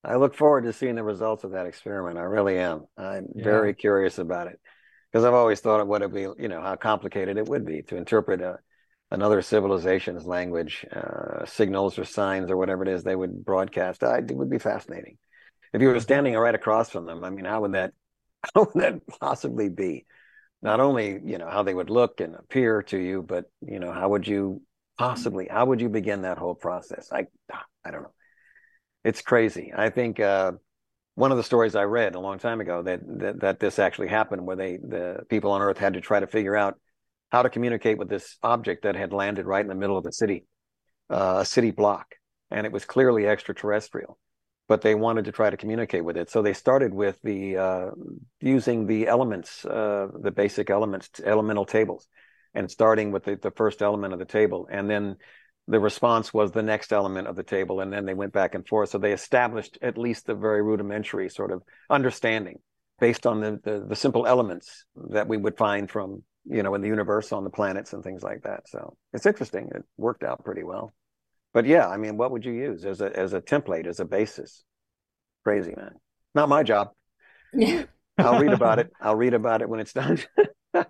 [0.04, 2.18] I look forward to seeing the results of that experiment.
[2.18, 2.86] I really am.
[2.98, 3.44] I'm yeah.
[3.44, 4.60] very curious about it
[5.12, 7.66] because I've always thought of what it would be, you know, how complicated it would
[7.66, 8.58] be to interpret a,
[9.12, 14.04] another civilization's language, uh, signals or signs or whatever it is they would broadcast.
[14.04, 15.18] I, it would be fascinating.
[15.74, 17.94] If you were standing right across from them, I mean, how would that,
[18.56, 20.06] how would that possibly be?
[20.62, 23.92] Not only, you know, how they would look and appear to you, but, you know,
[23.92, 24.62] how would you
[24.98, 27.10] possibly, how would you begin that whole process?
[27.12, 27.26] I,
[27.84, 28.14] I don't know
[29.04, 29.74] it's crazy.
[29.76, 30.54] I think uh,
[31.16, 34.08] one of the stories I read a long time ago that, that, that this actually
[34.08, 36.80] happened, where they the people on Earth had to try to figure out
[37.32, 40.12] how to communicate with this object that had landed right in the middle of the
[40.12, 40.46] city,
[41.10, 42.16] uh, a city block,
[42.52, 44.20] and it was clearly extraterrestrial.
[44.72, 47.90] But they wanted to try to communicate with it, so they started with the uh,
[48.40, 52.08] using the elements, uh, the basic elements, elemental tables,
[52.54, 55.18] and starting with the, the first element of the table, and then
[55.68, 58.66] the response was the next element of the table and then they went back and
[58.66, 58.88] forth.
[58.88, 62.60] So they established at least the very rudimentary sort of understanding
[62.98, 66.82] based on the, the, the simple elements that we would find from you know in
[66.82, 68.70] the universe on the planets and things like that.
[68.70, 69.70] So it's interesting.
[69.76, 70.94] It worked out pretty well
[71.54, 74.06] but yeah i mean what would you use as a as a template as a
[74.06, 74.64] basis
[75.44, 75.94] crazy man
[76.36, 76.92] not my job
[77.54, 77.84] yeah
[78.18, 80.20] i'll read about it i'll read about it when it's done
[80.74, 80.88] and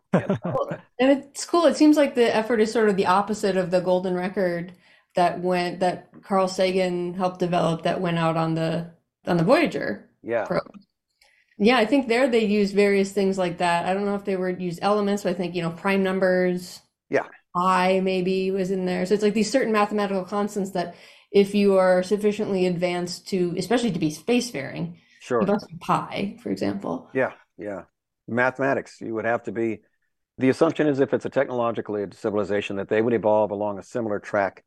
[1.00, 1.66] it's cool.
[1.66, 4.74] It seems like the effort is sort of the opposite of the golden record
[5.16, 8.92] that went that Carl Sagan helped develop that went out on the
[9.26, 10.46] on the Voyager yeah.
[10.46, 10.80] probe.
[11.58, 13.86] Yeah, I think there they used various things like that.
[13.86, 16.82] I don't know if they were used elements, but I think you know prime numbers.
[17.10, 17.28] Yeah.
[17.56, 19.06] I maybe was in there.
[19.06, 20.96] So it's like these certain mathematical constants that
[21.32, 26.38] if you are sufficiently advanced to, especially to be spacefaring, sure, you must be pi,
[26.42, 27.10] for example.
[27.14, 27.84] Yeah, yeah
[28.28, 29.00] mathematics.
[29.02, 29.82] You would have to be.
[30.38, 34.20] The assumption is if it's a technological civilization that they would evolve along a similar
[34.20, 34.64] track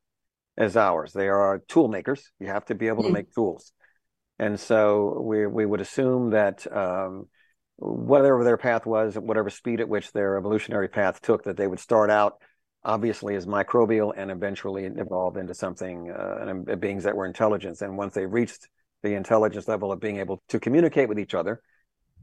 [0.57, 1.12] as ours.
[1.12, 2.30] They are tool makers.
[2.39, 3.14] You have to be able to hmm.
[3.14, 3.72] make tools,
[4.39, 7.28] and so we we would assume that um,
[7.76, 11.80] whatever their path was, whatever speed at which their evolutionary path took, that they would
[11.80, 12.41] start out
[12.85, 17.80] obviously is microbial and eventually evolve into something uh, beings that were intelligent.
[17.80, 18.68] And once they reached
[19.03, 21.61] the intelligence level of being able to communicate with each other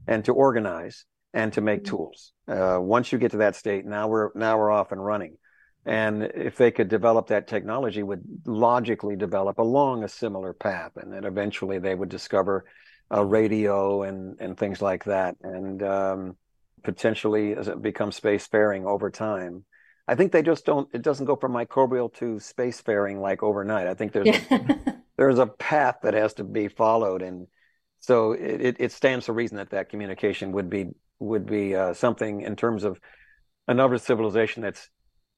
[0.06, 1.04] and to organize,
[1.34, 1.96] and to make mm-hmm.
[1.96, 2.32] tools.
[2.46, 5.36] Uh, once you get to that state, now we're now we're off and running.
[5.84, 11.12] and if they could develop that technology would logically develop along a similar path and
[11.12, 12.64] then eventually they would discover
[13.10, 16.36] a radio and and things like that and um,
[16.84, 19.64] potentially become spacefaring over time
[20.12, 23.94] i think they just don't it doesn't go from microbial to spacefaring like overnight i
[23.94, 27.46] think there's a, there's a path that has to be followed and
[28.00, 30.86] so it, it stands to reason that that communication would be
[31.20, 32.98] would be uh, something in terms of
[33.68, 34.90] another civilization that's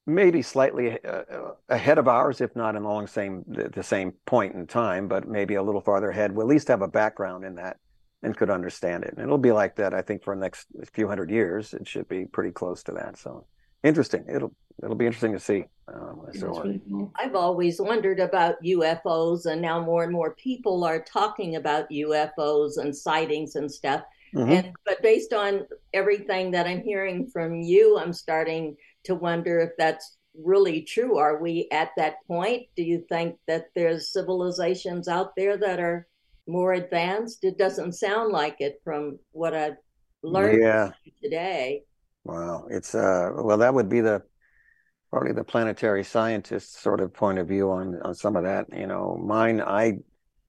[0.07, 4.55] maybe slightly uh, uh, ahead of ours, if not along the same the same point
[4.55, 6.33] in time, but maybe a little farther ahead.
[6.33, 7.79] We'll at least have a background in that
[8.22, 9.11] and could understand it.
[9.11, 11.75] And it'll be like that, I think, for the next few hundred years.
[11.75, 13.18] It should be pretty close to that.
[13.18, 13.47] So
[13.85, 14.24] interesting.
[14.28, 15.66] It'll it'll be interesting to see.
[15.87, 17.12] Um, really cool.
[17.16, 22.78] I've always wondered about UFOs, and now more and more people are talking about UFOs
[22.78, 24.03] and sightings and stuff.
[24.35, 24.51] Mm-hmm.
[24.51, 29.70] And but based on everything that I'm hearing from you, I'm starting to wonder if
[29.78, 31.18] that's really true.
[31.18, 32.66] Are we at that point?
[32.76, 36.09] Do you think that there's civilizations out there that are
[36.49, 37.45] more advanced?
[37.45, 39.76] It doesn't sound like it from what I've
[40.22, 40.91] learned yeah.
[41.22, 41.85] today.
[42.25, 44.22] Wow, it's uh well that would be the
[45.11, 48.66] probably the planetary scientist sort of point of view on on some of that.
[48.72, 49.99] You know, mine I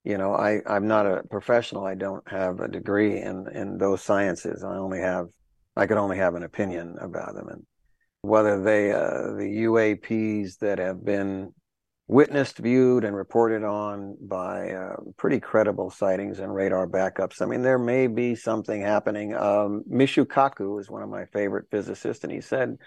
[0.04, 1.84] you know I I'm not a professional.
[1.84, 4.64] I don't have a degree in in those sciences.
[4.64, 5.28] I only have
[5.76, 7.66] I could only have an opinion about them and
[8.22, 11.52] whether they uh, the UAPs that have been
[12.08, 17.42] witnessed, viewed, and reported on by uh, pretty credible sightings and radar backups.
[17.42, 19.34] I mean, there may be something happening.
[19.34, 22.78] Um, Michio Kaku is one of my favorite physicists, and he said,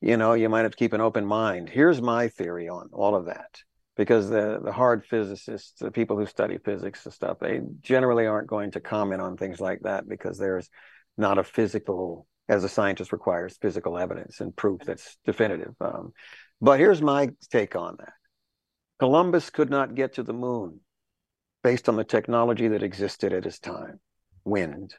[0.00, 1.68] you know, you might have to keep an open mind.
[1.68, 3.62] Here's my theory on all of that.
[3.96, 8.46] Because the, the hard physicists, the people who study physics and stuff, they generally aren't
[8.46, 10.68] going to comment on things like that because there's
[11.16, 15.74] not a physical as a scientist requires physical evidence and proof that's definitive.
[15.80, 16.12] Um,
[16.60, 18.12] but here's my take on that
[18.98, 20.80] Columbus could not get to the moon
[21.62, 24.00] based on the technology that existed at his time
[24.44, 24.94] wind.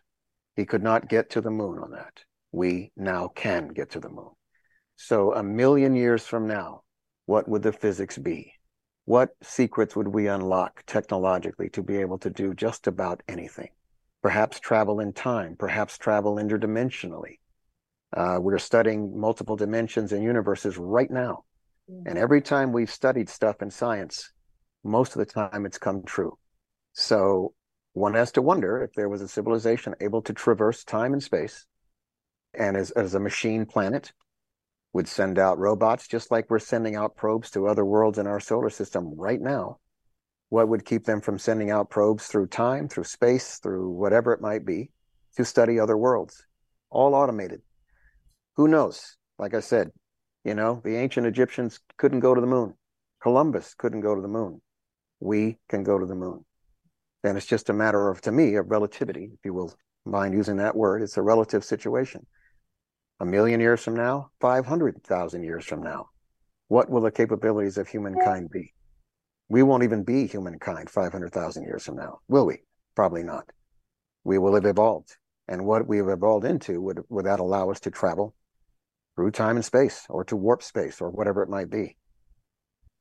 [0.56, 2.24] He could not get to the moon on that.
[2.52, 4.32] We now can get to the moon.
[4.96, 6.82] So, a million years from now,
[7.26, 8.54] what would the physics be?
[9.06, 13.70] What secrets would we unlock technologically to be able to do just about anything?
[14.22, 17.40] perhaps travel in time, perhaps travel interdimensionally.
[18.16, 21.44] Uh, we're studying multiple dimensions and universes right now.
[21.90, 22.08] Mm-hmm.
[22.08, 24.32] And every time we've studied stuff in science,
[24.84, 26.38] most of the time it's come true.
[26.94, 27.54] So
[27.94, 31.66] one has to wonder if there was a civilization able to traverse time and space
[32.54, 34.12] and as, as a machine planet
[34.94, 38.40] would send out robots just like we're sending out probes to other worlds in our
[38.40, 39.78] solar system right now
[40.50, 44.42] what would keep them from sending out probes through time, through space, through whatever it
[44.42, 44.92] might be
[45.36, 46.46] to study other worlds?
[46.90, 47.62] All automated.
[48.56, 49.18] Who knows?
[49.38, 49.92] Like I said,
[50.48, 52.74] you know, the ancient Egyptians couldn't go to the moon.
[53.22, 54.62] Columbus couldn't go to the moon.
[55.20, 56.46] We can go to the moon.
[57.26, 59.76] And it's just a matter of, to me, of relativity, if you will
[60.06, 61.02] mind using that word.
[61.02, 62.26] It's a relative situation.
[63.20, 66.12] A million years from now, 500,000 years from now,
[66.70, 68.74] what will the capabilities of humankind be?
[69.50, 72.60] We won't even be humankind 500,000 years from now, will we?
[72.96, 73.52] Probably not.
[74.24, 75.18] We will have evolved.
[75.50, 78.34] And what we have evolved into, would, would that allow us to travel
[79.18, 81.98] through time and space or to warp space or whatever it might be?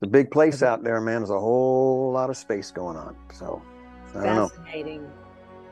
[0.01, 3.15] The big place out there, man, there's a whole lot of space going on.
[3.33, 3.63] So,
[4.15, 4.49] I don't know.
[4.49, 5.09] Fascinating.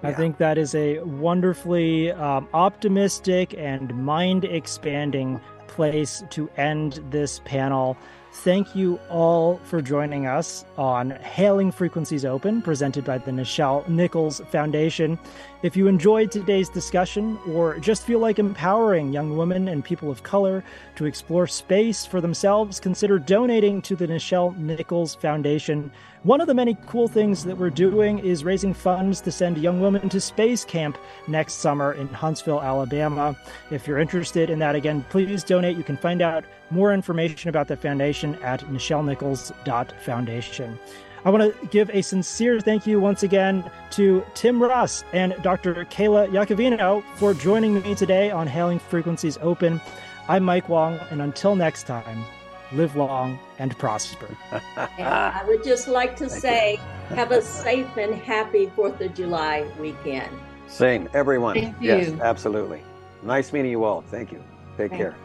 [0.03, 0.17] I yeah.
[0.17, 7.97] think that is a wonderfully um, optimistic and mind expanding place to end this panel.
[8.39, 14.41] Thank you all for joining us on Hailing Frequencies Open, presented by the Nichelle Nichols
[14.51, 15.19] Foundation.
[15.63, 20.25] If you enjoyed today's discussion or just feel like empowering young women and people of
[20.25, 20.63] color
[20.97, 25.91] to explore space for themselves, consider donating to the Nichelle Nichols Foundation.
[26.25, 29.81] One of the many cool things that we're doing is raising funds to send young
[29.81, 33.37] women to space camp next summer in Huntsville, Alabama.
[33.71, 35.77] If you're interested in that, again, please donate.
[35.77, 40.79] You can find out more information about the foundation at nichellenichols.foundation.
[41.25, 45.87] I want to give a sincere thank you once again to Tim Russ and Dr.
[45.87, 49.81] Kayla Iacovino for joining me today on Hailing Frequencies Open.
[50.29, 52.25] I'm Mike Wong, and until next time,
[52.73, 54.29] live long, and prosper.
[54.99, 56.77] and I would just like to Thank say,
[57.09, 60.37] have a safe and happy 4th of July weekend.
[60.67, 61.55] Same, everyone.
[61.55, 62.83] Thank yes, absolutely.
[63.23, 64.03] Nice meeting you all.
[64.03, 64.43] Thank you.
[64.77, 65.17] Take Thank care.
[65.19, 65.24] You.